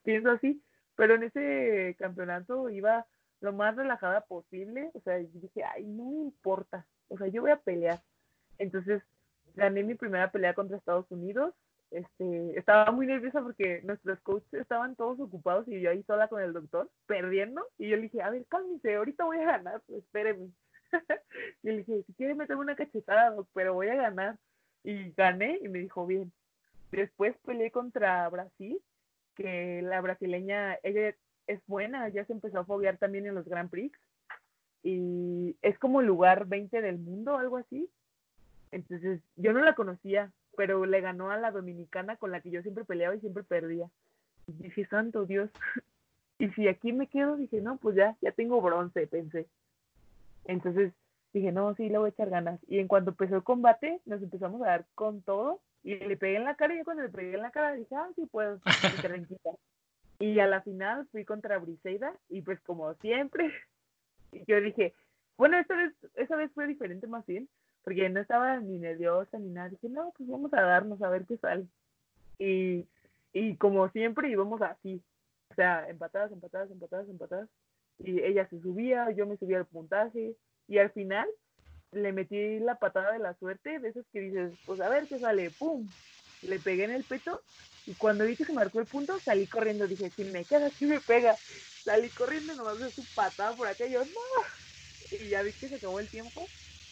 [0.04, 0.64] Pienso así,
[0.96, 3.06] pero en ese campeonato iba
[3.42, 7.52] lo más relajada posible, o sea, dije, ay, no me importa, o sea, yo voy
[7.52, 8.00] a pelear.
[8.58, 9.04] Entonces,
[9.56, 11.54] gané mi primera pelea contra Estados Unidos.
[11.92, 16.42] Este, estaba muy nerviosa porque nuestros coaches estaban todos ocupados y yo ahí sola con
[16.42, 17.66] el doctor, perdiendo.
[17.78, 20.50] Y yo le dije, a ver, cálmese, ahorita voy a ganar, pues, espéreme.
[21.64, 24.38] y le dije, si quiere meterme una cachetada, pero voy a ganar.
[24.84, 26.32] Y gané y me dijo, bien.
[26.92, 28.80] Después peleé contra Brasil,
[29.36, 31.16] que la brasileña, ella
[31.48, 33.98] es buena, ya se empezó a foguear también en los Grand Prix.
[34.84, 37.90] Y es como lugar 20 del mundo, algo así.
[38.72, 42.62] Entonces, yo no la conocía, pero le ganó a la dominicana con la que yo
[42.62, 43.90] siempre peleaba y siempre perdía.
[44.48, 45.50] Y dije, santo Dios.
[46.40, 49.48] y si aquí me quedo, dije, no, pues ya, ya tengo bronce, pensé.
[50.46, 50.94] Entonces
[51.34, 52.60] dije, no, sí, le voy a echar ganas.
[52.68, 55.62] Y en cuanto empezó el combate, nos empezamos a dar con todo.
[55.84, 58.10] Y le pegué en la cara y cuando le pegué en la cara dije, ah,
[58.16, 58.60] sí puedo,
[60.20, 63.52] y a la final fui contra Briseida y pues como siempre,
[64.48, 64.96] yo dije,
[65.38, 67.48] bueno, esta vez, esa vez fue diferente más bien,
[67.86, 69.70] porque no estaba ni nerviosa ni nada.
[69.70, 71.68] Dije, no, pues vamos a darnos a ver qué sale.
[72.40, 72.84] Y,
[73.32, 75.02] y como siempre íbamos así,
[75.52, 77.48] o sea, empatadas, empatadas, empatadas, empatadas.
[78.00, 80.36] Y ella se subía, yo me subía al puntaje.
[80.68, 81.30] Y al final
[81.92, 85.20] le metí la patada de la suerte, de esas que dices, pues a ver qué
[85.20, 85.88] sale, ¡pum!
[86.42, 87.40] Le pegué en el pecho
[87.86, 89.88] y cuando vi que se marcó el punto, salí corriendo.
[89.88, 91.36] Dije, si me queda, si me pega.
[91.84, 95.18] Salí corriendo, nomás de su patada por acá y yo, no.
[95.20, 96.48] Y ya vi que se acabó el tiempo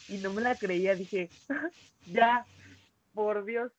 [0.08, 1.30] y no me la creía, dije,
[2.08, 2.46] ya,
[3.14, 3.72] por Dios,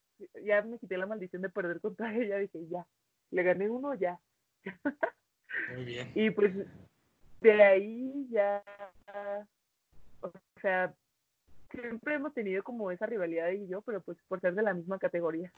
[0.44, 2.86] ya me quité la maldición de perder contra ella, dije, ya,
[3.30, 4.18] le gané uno, ya.
[5.74, 6.10] Muy bien.
[6.14, 6.52] y pues
[7.40, 8.62] de ahí ya,
[10.20, 10.94] o sea,
[11.70, 14.98] siempre hemos tenido como esa rivalidad y yo, pero pues por ser de la misma
[14.98, 15.52] categoría.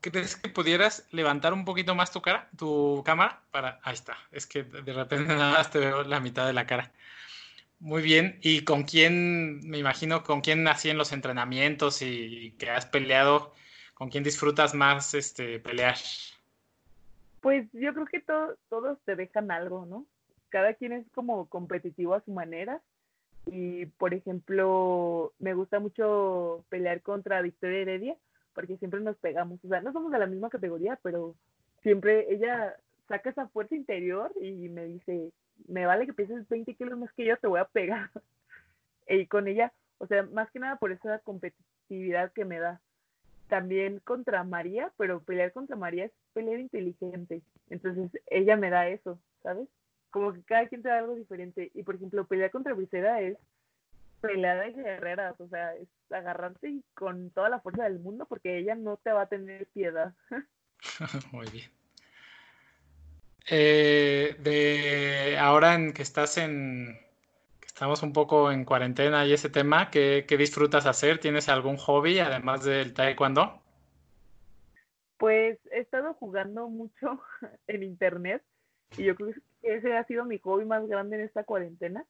[0.00, 3.40] ¿Crees que pudieras levantar un poquito más tu cara, tu cámara?
[3.52, 4.16] Para, ahí está.
[4.32, 6.90] Es que de repente nada más te veo la mitad de la cara.
[7.82, 8.38] Muy bien.
[8.42, 13.54] ¿Y con quién, me imagino, con quién nací en los entrenamientos y que has peleado?
[13.94, 15.96] ¿Con quién disfrutas más este, pelear?
[17.40, 20.06] Pues yo creo que todos te dejan algo, ¿no?
[20.48, 22.80] Cada quien es como competitivo a su manera.
[23.46, 28.16] Y, por ejemplo, me gusta mucho pelear contra Victoria Heredia
[28.54, 29.58] porque siempre nos pegamos.
[29.64, 31.34] O sea, no somos de la misma categoría, pero
[31.82, 32.76] siempre ella
[33.08, 35.32] saca esa fuerza interior y me dice,
[35.68, 38.10] me vale que peses 20 kilos más que yo, te voy a pegar.
[39.08, 42.80] y con ella, o sea, más que nada por esa competitividad que me da.
[43.48, 47.42] También contra María, pero pelear contra María es pelear inteligente.
[47.68, 49.68] Entonces ella me da eso, ¿sabes?
[50.10, 51.70] Como que cada quien te da algo diferente.
[51.74, 53.36] Y por ejemplo, pelear contra Brisera es
[54.22, 58.74] pelea de guerreras, o sea, es agarrarte con toda la fuerza del mundo porque ella
[58.74, 60.14] no te va a tener piedad.
[61.32, 61.81] Muy bien.
[63.48, 66.98] Eh, de ahora en que estás en
[67.60, 71.18] que estamos un poco en cuarentena y ese tema, ¿qué, ¿qué, disfrutas hacer?
[71.18, 73.60] ¿Tienes algún hobby además del taekwondo?
[75.18, 77.22] Pues he estado jugando mucho
[77.66, 78.42] en internet
[78.96, 82.04] y yo creo que ese ha sido mi hobby más grande en esta cuarentena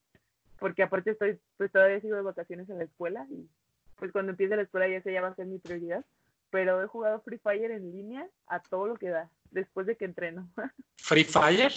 [0.62, 3.48] porque aparte estoy, pues todavía sigo de vacaciones en la escuela y
[3.96, 6.04] pues cuando empiece la escuela ya sé ya va a ser mi prioridad,
[6.50, 10.04] pero he jugado Free Fire en línea a todo lo que da, después de que
[10.04, 10.48] entreno.
[10.96, 11.72] ¿Free Fire?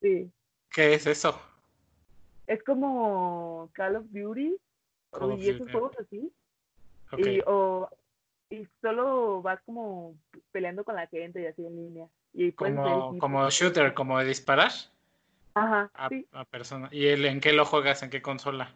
[0.00, 0.30] Sí.
[0.70, 1.40] ¿Qué es eso?
[2.46, 4.56] Es como Call of Duty
[5.38, 6.32] y esos juegos así.
[7.16, 7.88] Y, o,
[8.50, 10.14] y solo vas como
[10.52, 12.06] peleando con la gente y así en línea.
[12.34, 14.70] Y como, como shooter, como de disparar.
[15.54, 16.88] Ajá, a, persona.
[16.92, 18.02] ¿Y el, en qué lo juegas?
[18.02, 18.72] ¿En qué consola?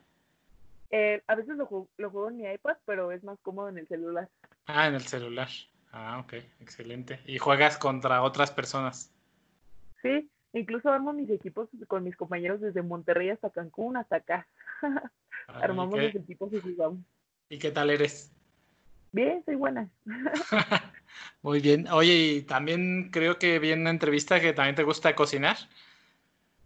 [0.91, 4.29] Eh, a veces lo, juego, en mi iPad, pero es más cómodo en el celular.
[4.67, 5.49] Ah, en el celular.
[5.93, 7.21] Ah, ok, excelente.
[7.27, 9.13] ¿Y juegas contra otras personas?
[10.01, 14.49] Sí, incluso armo mis equipos con mis compañeros desde Monterrey hasta Cancún, hasta acá.
[15.47, 17.01] Armamos los equipos y jugamos.
[17.51, 18.33] ¿Y qué tal eres?
[19.13, 19.91] Bien, soy buena.
[21.43, 21.87] Muy bien.
[21.89, 25.57] Oye, y también creo que vi en una entrevista que también te gusta cocinar.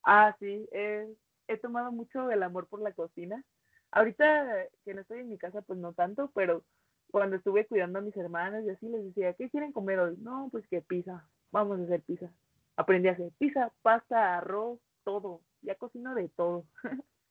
[0.04, 3.42] Ah, sí, he tomado mucho el amor por la cocina.
[3.90, 6.62] Ahorita que no estoy en mi casa, pues no tanto, pero
[7.10, 10.16] cuando estuve cuidando a mis hermanas y así les decía, ¿qué quieren comer hoy?
[10.18, 12.30] No, pues que pizza, vamos a hacer pizza.
[12.76, 15.40] Aprendí a hacer pizza, pasta, arroz, todo.
[15.62, 16.66] Ya cocino de todo.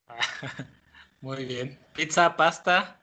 [1.20, 1.78] Muy bien.
[1.94, 3.00] Pizza, pasta,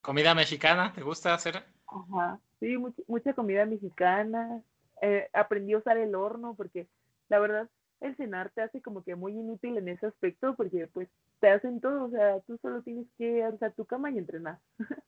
[0.00, 1.64] comida mexicana, ¿te gusta hacer?
[1.86, 4.62] Ajá, sí, mucha, comida mexicana.
[5.02, 6.86] Eh, aprendí a usar el horno porque
[7.28, 7.68] la verdad
[8.00, 11.08] el cenar te hace como que muy inútil en ese aspecto porque pues
[11.40, 14.58] te hacen todo, o sea, tú solo tienes que alzar tu cama y entrenar.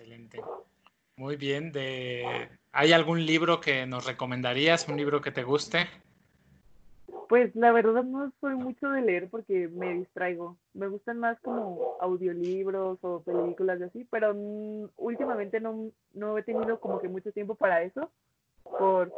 [0.00, 0.40] Excelente.
[1.16, 1.72] Muy bien.
[1.72, 2.48] De...
[2.72, 4.88] ¿Hay algún libro que nos recomendarías?
[4.88, 5.88] ¿Un libro que te guste?
[7.28, 10.56] Pues la verdad no soy mucho de leer porque me distraigo.
[10.72, 14.34] Me gustan más como audiolibros o películas y así, pero
[14.96, 18.10] últimamente no, no he tenido como que mucho tiempo para eso
[18.78, 19.12] por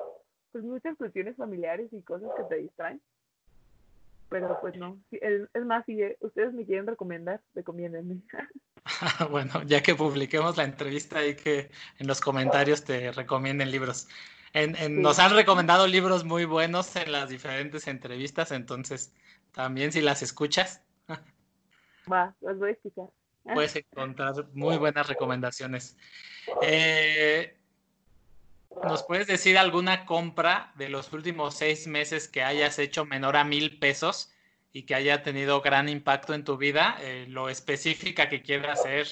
[0.51, 3.01] pues muchas cuestiones familiares y cosas que te distraen.
[4.31, 8.21] Pero pues no, es, más, si ustedes me quieren recomendar, recomiéndenme.
[9.31, 14.09] bueno, ya que publiquemos la entrevista y que en los comentarios te recomienden libros.
[14.91, 19.15] Nos han recomendado libros muy buenos en las diferentes entrevistas, entonces
[19.53, 20.83] también si las escuchas.
[22.13, 23.07] Va, las voy a escuchar.
[23.55, 25.97] Puedes encontrar muy buenas recomendaciones.
[26.61, 27.57] Eh,
[28.85, 33.45] ¿Nos puedes decir alguna compra de los últimos seis meses que hayas hecho menor a
[33.45, 34.32] mil pesos
[34.73, 36.97] y que haya tenido gran impacto en tu vida?
[37.01, 39.07] Eh, lo específica que quieras hacer,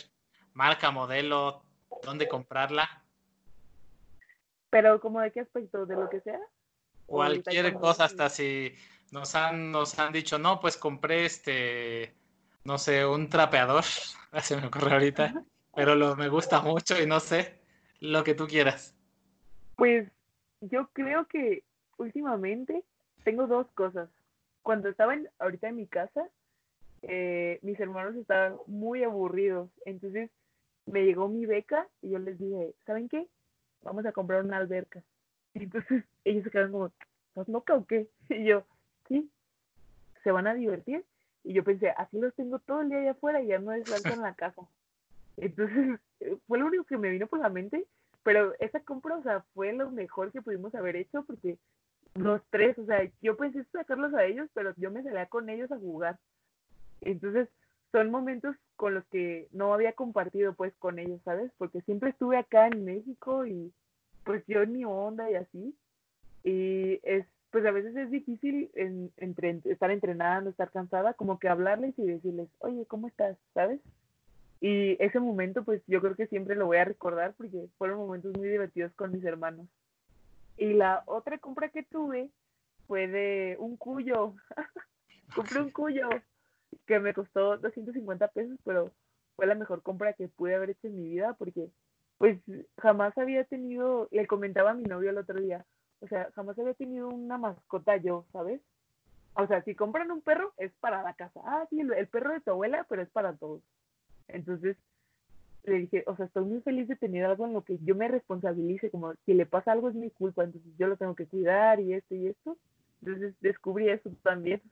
[0.54, 1.62] marca, modelo,
[2.02, 3.02] dónde comprarla.
[4.70, 6.40] Pero como de qué aspecto, de lo que sea.
[7.06, 8.74] Cualquier cosa, hasta si
[9.10, 12.14] nos han, nos han dicho, no, pues compré este,
[12.64, 13.84] no sé, un trapeador,
[14.40, 17.58] se me ocurre ahorita, pero lo, me gusta mucho y no sé,
[17.98, 18.94] lo que tú quieras.
[19.76, 20.08] Pues
[20.60, 21.64] yo creo que
[21.96, 22.84] últimamente
[23.24, 24.08] tengo dos cosas.
[24.62, 26.28] Cuando estaba ahorita en mi casa,
[27.02, 29.70] eh, mis hermanos estaban muy aburridos.
[29.84, 30.30] Entonces
[30.86, 33.26] me llegó mi beca y yo les dije, ¿saben qué?
[33.82, 35.02] Vamos a comprar una alberca.
[35.54, 36.92] Y entonces ellos se quedaron como,
[37.28, 38.08] ¿estás loca o qué?
[38.28, 38.64] Y yo,
[39.08, 39.30] sí,
[40.22, 41.04] se van a divertir.
[41.42, 44.12] Y yo pensé, así los tengo todo el día allá afuera y ya no descanso
[44.12, 44.62] en la casa.
[45.36, 45.98] Entonces
[46.46, 47.86] fue lo único que me vino por la mente
[48.22, 51.56] pero esa compra, o sea, fue lo mejor que pudimos haber hecho porque
[52.14, 55.70] dos, tres, o sea, yo pensé sacarlos a ellos, pero yo me salía con ellos
[55.70, 56.18] a jugar.
[57.00, 57.48] Entonces,
[57.92, 61.50] son momentos con los que no había compartido pues con ellos, ¿sabes?
[61.58, 63.72] Porque siempre estuve acá en México y
[64.24, 65.74] pues yo en mi onda y así.
[66.44, 68.70] Y es, pues a veces es difícil
[69.64, 73.36] estar entrenando, estar cansada, como que hablarles y decirles, oye, ¿cómo estás?
[73.54, 73.80] ¿Sabes?
[74.60, 78.36] Y ese momento pues yo creo que siempre lo voy a recordar porque fueron momentos
[78.36, 79.66] muy divertidos con mis hermanos.
[80.56, 82.30] Y la otra compra que tuve
[82.86, 84.34] fue de un cuyo.
[85.34, 86.08] Compré un cuyo
[86.86, 88.90] que me costó 250 pesos, pero
[89.36, 91.70] fue la mejor compra que pude haber hecho en mi vida porque
[92.18, 92.38] pues
[92.78, 95.64] jamás había tenido, le comentaba a mi novio el otro día,
[96.00, 98.60] o sea, jamás había tenido una mascota yo, ¿sabes?
[99.34, 101.40] O sea, si compran un perro es para la casa.
[101.44, 103.62] Ah, sí, el, perro de tu abuela, pero es para todos.
[104.28, 104.76] Entonces
[105.64, 108.08] le dije, o sea, estoy muy feliz de tener algo en lo que yo me
[108.08, 111.80] responsabilice, como si le pasa algo es mi culpa, entonces yo lo tengo que cuidar
[111.80, 112.56] y esto y esto.
[113.02, 114.62] Entonces descubrí eso también.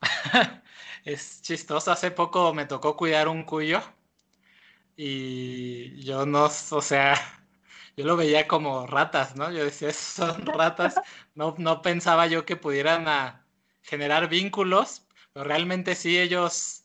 [1.04, 3.80] es chistoso, hace poco me tocó cuidar un cuyo
[4.96, 7.14] y yo no, o sea,
[7.96, 9.50] yo lo veía como ratas, ¿no?
[9.50, 10.94] Yo decía, son ratas,
[11.34, 13.46] no, no pensaba yo que pudieran a
[13.82, 16.79] generar vínculos, pero realmente sí ellos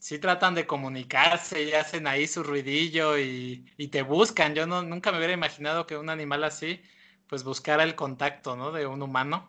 [0.00, 4.54] sí tratan de comunicarse y hacen ahí su ruidillo y, y te buscan.
[4.54, 6.80] Yo no, nunca me hubiera imaginado que un animal así
[7.28, 8.72] pues buscara el contacto, ¿no?
[8.72, 9.48] De un humano.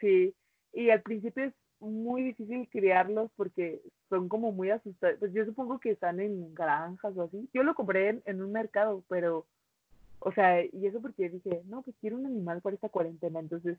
[0.00, 0.34] Sí,
[0.74, 5.16] y al principio es muy difícil criarlos porque son como muy asustados.
[5.18, 7.48] Pues yo supongo que están en granjas o así.
[7.54, 9.46] Yo lo compré en, un mercado, pero,
[10.18, 13.40] o sea, y eso porque dije, no, pues quiero un animal para esta cuarentena.
[13.40, 13.78] Entonces,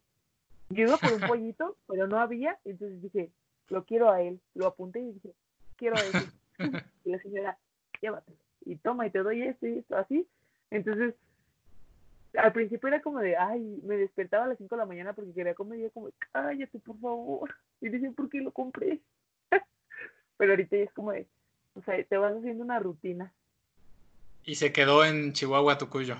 [0.69, 2.57] yo iba por un pollito, pero no había.
[2.65, 3.29] Entonces dije,
[3.69, 4.39] lo quiero a él.
[4.55, 5.33] Lo apunté y dije,
[5.77, 6.31] quiero él.
[7.05, 7.57] y la señora,
[8.01, 8.37] llévatelo.
[8.65, 10.27] Y toma, y te doy esto y esto, así.
[10.71, 11.15] Entonces,
[12.37, 15.33] al principio era como de, ay, me despertaba a las 5 de la mañana porque
[15.33, 17.55] quería comer y yo como, cállate, por favor.
[17.81, 19.01] Y dicen, ¿por qué lo compré?
[20.37, 21.27] Pero ahorita es como de,
[21.75, 23.33] o sea, te vas haciendo una rutina.
[24.43, 26.17] ¿Y se quedó en Chihuahua tu cuyo?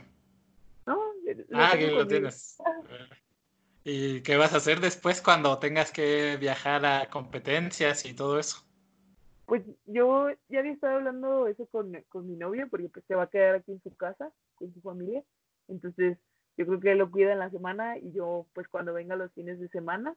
[0.85, 0.99] No,
[1.53, 2.57] ah, que lo tienes.
[3.83, 8.64] ¿Y qué vas a hacer después cuando tengas que viajar a competencias y todo eso?
[9.45, 13.23] Pues yo ya había estado hablando eso con, con mi novio porque pues se va
[13.23, 15.23] a quedar aquí en su casa, con su familia.
[15.67, 16.17] Entonces,
[16.57, 19.31] yo creo que él lo cuida en la semana y yo, pues cuando venga los
[19.33, 20.15] fines de semana,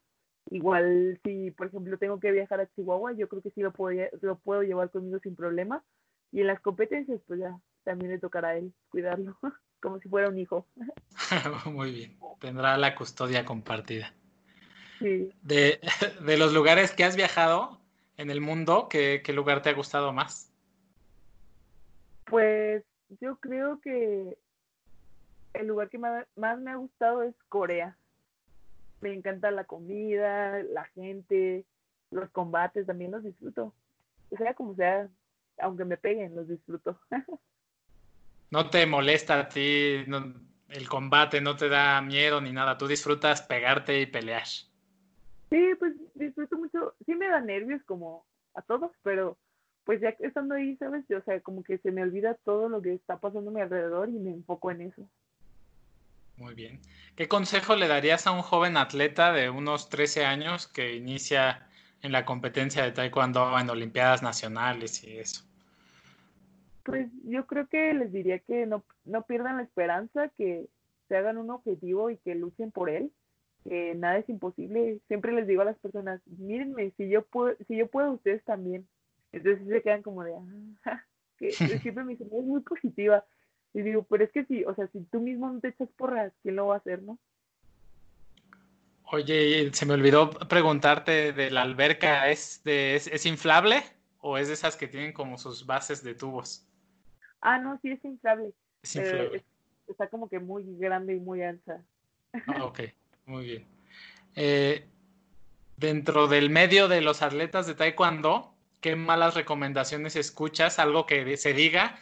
[0.50, 4.08] igual si, por ejemplo, tengo que viajar a Chihuahua, yo creo que sí lo puedo,
[4.22, 5.82] lo puedo llevar conmigo sin problema.
[6.30, 9.36] Y en las competencias, pues ya, también le tocará a él cuidarlo,
[9.80, 10.66] como si fuera un hijo.
[11.66, 14.14] Muy bien, tendrá la custodia compartida.
[14.98, 15.30] Sí.
[15.42, 15.80] De,
[16.24, 17.80] de los lugares que has viajado
[18.18, 20.52] en el mundo, ¿qué, ¿qué lugar te ha gustado más?
[22.24, 22.84] Pues
[23.20, 24.36] yo creo que
[25.54, 27.96] el lugar que más, me ha gustado es Corea.
[29.00, 31.64] Me encanta la comida, la gente,
[32.10, 33.72] los combates, también los disfruto.
[34.30, 35.08] O sea como sea,
[35.58, 37.00] aunque me peguen, los disfruto.
[38.50, 40.04] ¿No te molesta a ti
[40.68, 41.40] el combate?
[41.40, 42.76] ¿No te da miedo ni nada?
[42.78, 44.46] ¿Tú disfrutas pegarte y pelear?
[44.46, 46.94] Sí, pues disfruto mucho.
[47.06, 49.38] Sí me da nervios como a todos, pero
[49.84, 51.10] pues ya estando ahí, ¿sabes?
[51.10, 54.08] O sea, como que se me olvida todo lo que está pasando a mi alrededor
[54.10, 55.08] y me enfoco en eso.
[56.36, 56.80] Muy bien.
[57.16, 61.68] ¿Qué consejo le darías a un joven atleta de unos 13 años que inicia
[62.02, 65.44] en la competencia de taekwondo en Olimpiadas Nacionales y eso?
[66.84, 70.68] Pues yo creo que les diría que no, no pierdan la esperanza, que
[71.08, 73.10] se hagan un objetivo y que luchen por él,
[73.64, 75.00] que nada es imposible.
[75.08, 78.86] Siempre les digo a las personas, mírenme, si yo puedo, si yo puedo, ustedes también.
[79.32, 80.34] Entonces se quedan como de,
[80.84, 81.04] ah,
[81.38, 81.50] que
[81.82, 83.24] siempre me dicen, es muy positiva.
[83.74, 86.32] Y digo, pero es que sí, o sea, si tú mismo no te echas porras,
[86.42, 87.18] ¿quién lo va a hacer, no?
[89.10, 93.82] Oye, se me olvidó preguntarte de la alberca, ¿es, de, es, inflable
[94.20, 96.66] o es de esas que tienen como sus bases de tubos?
[97.40, 98.52] Ah, no, sí es inflable.
[98.82, 99.44] Es inflable.
[99.86, 101.82] está como que muy grande y muy ancha.
[102.46, 102.80] Ah, ok,
[103.28, 103.66] muy bien.
[104.34, 104.86] Eh,
[105.76, 110.78] dentro del medio de los atletas de Taekwondo, ¿qué malas recomendaciones escuchas?
[110.78, 111.98] Algo que se diga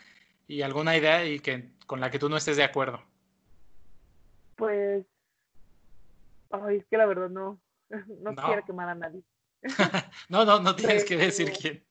[0.46, 3.02] y alguna idea y que con la que tú no estés de acuerdo.
[4.56, 5.04] Pues,
[6.50, 9.22] ay, es que la verdad no, no, quiero quemar a nadie.
[10.28, 11.84] no, no, no tienes que decir quién.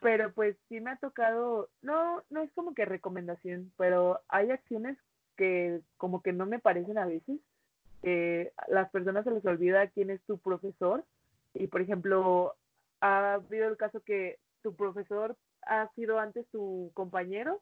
[0.00, 4.98] Pero pues sí me ha tocado, no, no es como que recomendación, pero hay acciones
[5.36, 7.38] que como que no me parecen a veces.
[8.02, 11.04] que las personas se les olvida quién es tu profesor
[11.54, 12.54] y por ejemplo
[13.00, 17.60] ha habido el caso que tu profesor ha sido antes tu compañero,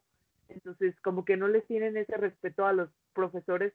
[0.48, 3.72] entonces como que no les tienen ese respeto a los profesores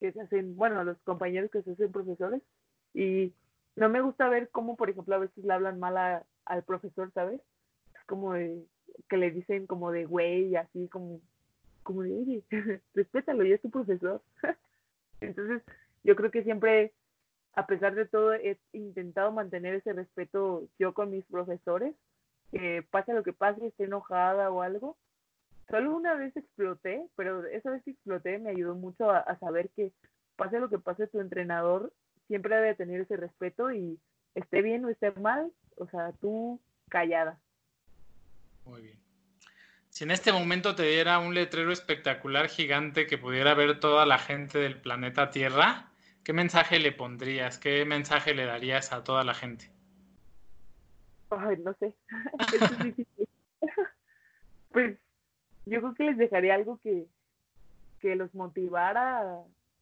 [0.00, 2.42] que se hacen, bueno, los compañeros que se hacen profesores.
[2.94, 3.32] Y
[3.76, 7.40] no me gusta ver cómo, por ejemplo, a veces le hablan mal al profesor, ¿sabes?
[7.94, 8.64] Es como de,
[9.08, 11.20] que le dicen como de güey, así como,
[11.88, 12.42] como de, oye,
[12.94, 14.20] respétalo, ya es tu profesor.
[15.22, 15.62] Entonces,
[16.04, 16.92] yo creo que siempre,
[17.54, 21.94] a pesar de todo, he intentado mantener ese respeto yo con mis profesores,
[22.52, 24.98] que pase lo que pase, esté enojada o algo.
[25.70, 29.70] Solo una vez exploté, pero esa vez que exploté me ayudó mucho a, a saber
[29.70, 29.90] que
[30.36, 31.90] pase lo que pase, tu entrenador
[32.26, 33.98] siempre debe tener ese respeto y
[34.34, 36.60] esté bien o esté mal, o sea, tú
[36.90, 37.40] callada.
[38.66, 39.07] Muy bien.
[39.98, 44.18] Si en este momento te diera un letrero espectacular gigante que pudiera ver toda la
[44.18, 45.90] gente del planeta Tierra,
[46.22, 47.58] ¿qué mensaje le pondrías?
[47.58, 49.72] ¿Qué mensaje le darías a toda la gente?
[51.30, 51.94] Ay, no sé.
[52.54, 53.28] es difícil.
[54.70, 54.96] pues
[55.66, 57.08] yo creo que les dejaría algo que,
[57.98, 59.40] que los motivara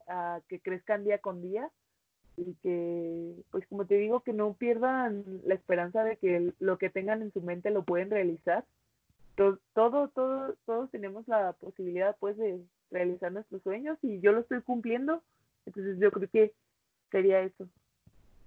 [0.09, 1.69] a que crezcan día con día
[2.39, 6.89] y que, pues como te digo, que no pierdan la esperanza de que lo que
[6.89, 8.65] tengan en su mente lo pueden realizar.
[9.37, 12.61] Todo, todo, todo todos tenemos la posibilidad, pues, de
[12.91, 15.23] realizar nuestros sueños y yo lo estoy cumpliendo.
[15.67, 16.55] Entonces yo creo que
[17.11, 17.69] sería eso,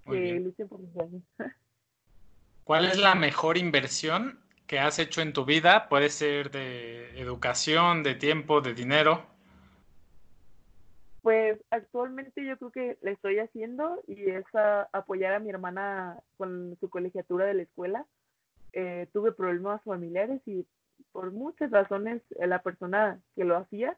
[0.06, 1.22] que lucen por sus sueños.
[2.64, 5.88] ¿Cuál es la mejor inversión que has hecho en tu vida?
[5.88, 9.26] Puede ser de educación, de tiempo, de dinero.
[11.22, 14.44] Pues actualmente yo creo que le estoy haciendo y es
[14.92, 18.06] apoyar a mi hermana con su colegiatura de la escuela.
[18.72, 20.64] Eh, tuve problemas familiares y
[21.12, 23.96] por muchas razones eh, la persona que lo hacía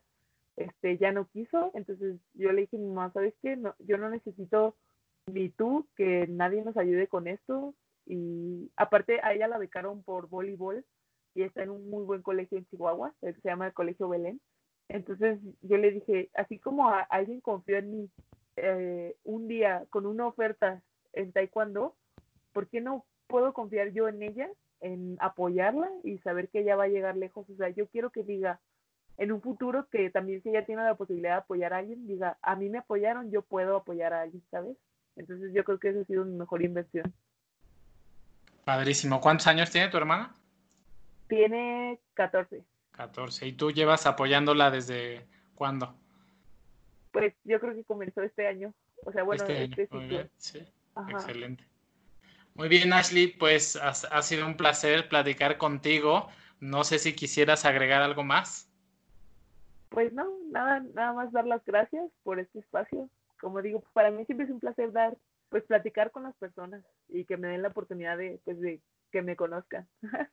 [0.57, 3.57] este ya no quiso, entonces yo le dije a mi mamá, ¿sabes qué?
[3.57, 4.77] No, yo no necesito
[5.27, 7.75] ni tú que nadie nos ayude con esto
[8.07, 10.85] y aparte a ella la becaron por voleibol
[11.35, 14.41] y está en un muy buen colegio en Chihuahua, se llama el Colegio Belén.
[14.89, 18.11] Entonces yo le dije, así como alguien confió en mí
[18.57, 20.83] eh, un día con una oferta
[21.15, 21.97] en Taekwondo,
[22.53, 24.51] ¿por qué no puedo confiar yo en ella,
[24.83, 27.49] en apoyarla y saber que ella va a llegar lejos?
[27.49, 28.61] O sea, yo quiero que diga
[29.17, 32.39] en un futuro que también si ella tiene la posibilidad de apoyar a alguien, diga,
[32.43, 34.77] a mí me apoyaron, yo puedo apoyar a alguien, ¿sabes?
[35.17, 37.13] Entonces yo creo que esa ha sido mi mejor inversión.
[38.65, 39.21] Padrísimo.
[39.21, 40.35] ¿Cuántos años tiene tu hermana?
[41.29, 42.63] Tiene 14.
[42.93, 43.47] 14.
[43.47, 45.95] ¿Y tú llevas apoyándola desde cuándo?
[47.11, 48.73] Pues yo creo que comenzó este año.
[49.05, 50.31] O sea, bueno, este, este Muy bien.
[50.37, 50.63] Sí.
[51.09, 51.65] Excelente.
[52.55, 56.29] Muy bien, Ashley, pues ha, sido un placer platicar contigo.
[56.61, 58.69] No sé si quisieras agregar algo más.
[59.89, 63.09] Pues no, nada, nada más dar las gracias por este espacio.
[63.41, 65.16] Como digo, para mí siempre es un placer dar,
[65.49, 68.81] pues platicar con las personas y que me den la oportunidad de, pues, de
[69.11, 69.87] que me conozcan.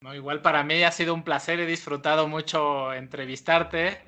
[0.00, 4.00] No, igual para mí ha sido un placer, he disfrutado mucho entrevistarte.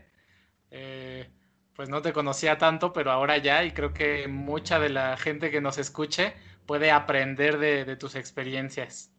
[0.72, 1.30] Eh,
[1.76, 5.52] pues no te conocía tanto, pero ahora ya, y creo que mucha de la gente
[5.52, 6.34] que nos escuche
[6.66, 9.10] puede aprender de, tus experiencias.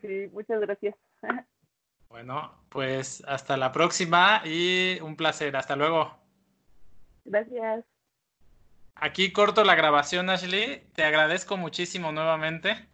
[0.00, 0.94] Sí, muchas gracias.
[2.10, 5.54] Bueno, pues hasta la próxima y un placer.
[5.56, 6.18] Hasta luego.
[7.26, 7.84] Gracias.
[8.94, 10.88] Aquí corto la grabación, Ashley.
[10.94, 12.88] Te agradezco muchísimo nuevamente.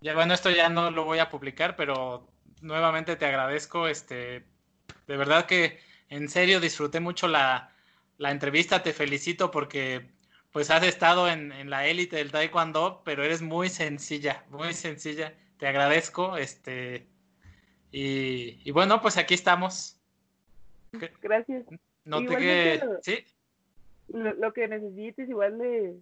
[0.00, 2.28] Ya bueno, esto ya no lo voy a publicar, pero
[2.60, 3.88] nuevamente te agradezco.
[3.88, 4.44] Este,
[5.06, 7.72] de verdad que en serio disfruté mucho la,
[8.18, 8.82] entrevista.
[8.82, 10.10] Te felicito porque
[10.52, 15.34] pues has estado en, la élite del taekwondo, pero eres muy sencilla, muy sencilla.
[15.58, 16.36] Te agradezco.
[16.36, 17.06] Este,
[17.90, 20.00] y, bueno, pues aquí estamos.
[21.20, 21.64] Gracias.
[22.04, 22.82] No te que...
[23.02, 23.24] ¿Sí?
[24.08, 25.98] lo, que necesites, igual de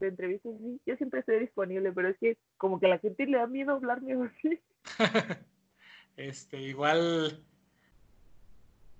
[0.00, 3.26] de entrevistas, sí, yo siempre estoy disponible, pero es que como que a la gente
[3.26, 4.60] le da miedo hablarme así.
[6.16, 7.42] este, igual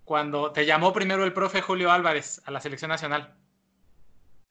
[0.05, 3.35] cuando te llamó primero el profe Julio Álvarez a la selección nacional.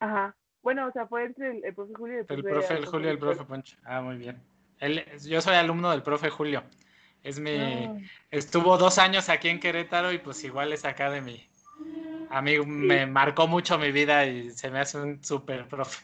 [0.04, 0.36] Ajá.
[0.62, 3.12] Bueno, o sea, fue entre el, profe Julio y el profe, el profe Julio y
[3.12, 3.78] el profe Poncho.
[3.86, 4.42] Ah, muy bien.
[4.80, 6.64] Él, yo soy alumno del profe Julio.
[7.24, 7.96] Es mi, ah.
[8.30, 11.50] estuvo dos años aquí en Querétaro y pues igual es acá de mi,
[12.30, 16.04] a mí me marcó mucho mi vida y se me hace un súper profe.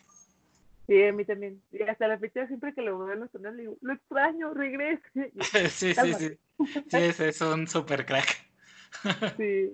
[0.87, 1.61] Sí, a mí también.
[1.73, 4.53] Y hasta la fecha, siempre que lo veo en los torneos, le digo, lo extraño,
[4.53, 5.01] regrese.
[5.69, 6.39] sí, sí, sí.
[6.87, 8.45] Sí, ese es un super crack.
[9.35, 9.73] sí.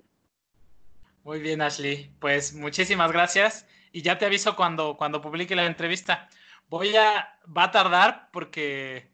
[1.22, 2.10] Muy bien, Ashley.
[2.20, 3.66] Pues muchísimas gracias.
[3.96, 6.28] Y ya te aviso cuando, cuando publique la entrevista.
[6.68, 9.10] Voy a, va a tardar porque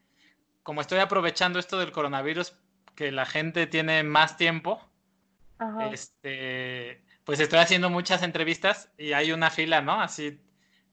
[0.65, 2.59] como estoy aprovechando esto del coronavirus,
[2.97, 4.85] que la gente tiene más tiempo,
[5.93, 10.01] este, pues estoy haciendo muchas entrevistas y hay una fila, ¿no?
[10.01, 10.41] Así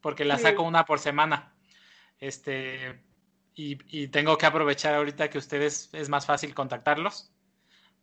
[0.02, 1.56] porque la saco una por semana.
[2.20, 3.02] Este,
[3.56, 7.32] y, tengo que aprovechar ahorita que ustedes es más fácil contactarlos.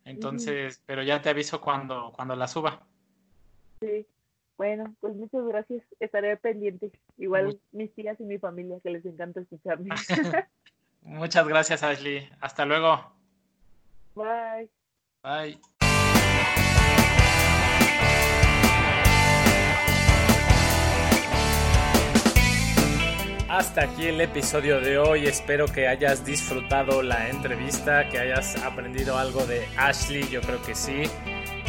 [0.03, 2.85] Entonces, pero ya te aviso cuando, cuando la suba.
[3.79, 4.05] Sí.
[4.57, 5.83] Bueno, pues muchas gracias.
[5.99, 6.91] Estaré pendiente.
[7.17, 9.89] Igual mis tías y mi familia que les encanta escucharme.
[11.01, 12.27] muchas gracias, Ashley.
[12.41, 12.99] Hasta luego.
[14.15, 14.69] Bye.
[15.21, 15.59] Bye.
[23.49, 25.27] Hasta aquí el episodio de hoy.
[25.27, 30.27] Espero que hayas disfrutado la entrevista, que hayas aprendido algo de Ashley.
[30.29, 31.03] Yo creo que sí.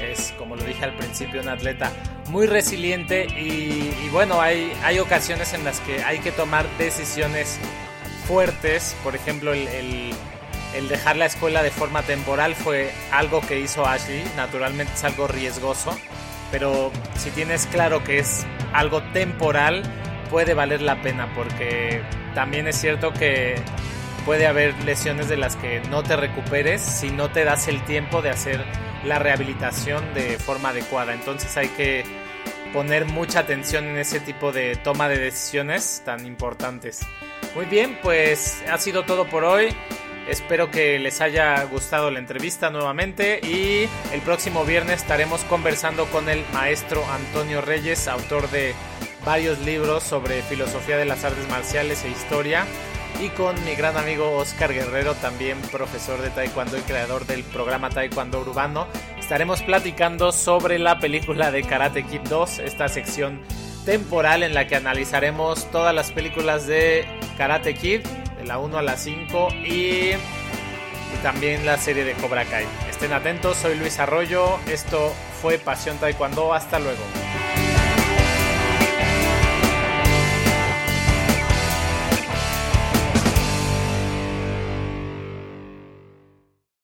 [0.01, 1.93] Es, como lo dije al principio, un atleta
[2.29, 7.59] muy resiliente y, bueno, hay, hay ocasiones en las que hay que tomar decisiones
[8.27, 8.97] fuertes.
[9.03, 10.13] Por ejemplo, el,
[10.75, 14.25] el dejar la escuela de forma temporal fue algo que hizo Ashley.
[14.37, 15.97] Naturalmente es algo riesgoso,
[16.51, 19.83] pero si tienes claro que es algo temporal,
[20.31, 22.03] puede valer la pena porque
[22.35, 23.57] también es cierto que
[24.29, 28.21] puede haber lesiones de las que no te recuperes si no te das el tiempo
[28.21, 28.63] de hacer
[29.03, 31.15] la rehabilitación de forma adecuada.
[31.15, 32.05] Entonces hay que
[32.75, 37.01] poner mucha atención en ese tipo de toma de decisiones tan importantes.
[37.55, 39.75] Muy bien, pues ha sido todo por hoy.
[40.29, 46.29] Espero que les haya gustado la entrevista nuevamente y el próximo viernes estaremos conversando con
[46.29, 48.75] el maestro Antonio Reyes, autor de
[49.25, 52.67] varios libros sobre filosofía de las artes marciales e historia.
[53.21, 57.91] Y con mi gran amigo Oscar Guerrero, también profesor de Taekwondo y creador del programa
[57.91, 58.87] Taekwondo Urbano,
[59.19, 63.41] estaremos platicando sobre la película de Karate Kid 2, esta sección
[63.85, 67.07] temporal en la que analizaremos todas las películas de
[67.37, 68.03] Karate Kid,
[68.39, 70.11] de la 1 a la 5 y,
[71.23, 72.67] también la serie de Cobra Kai.
[72.89, 75.13] Estén atentos, soy Luis Arroyo, esto
[75.43, 77.03] fue Pasión Taekwondo, hasta luego.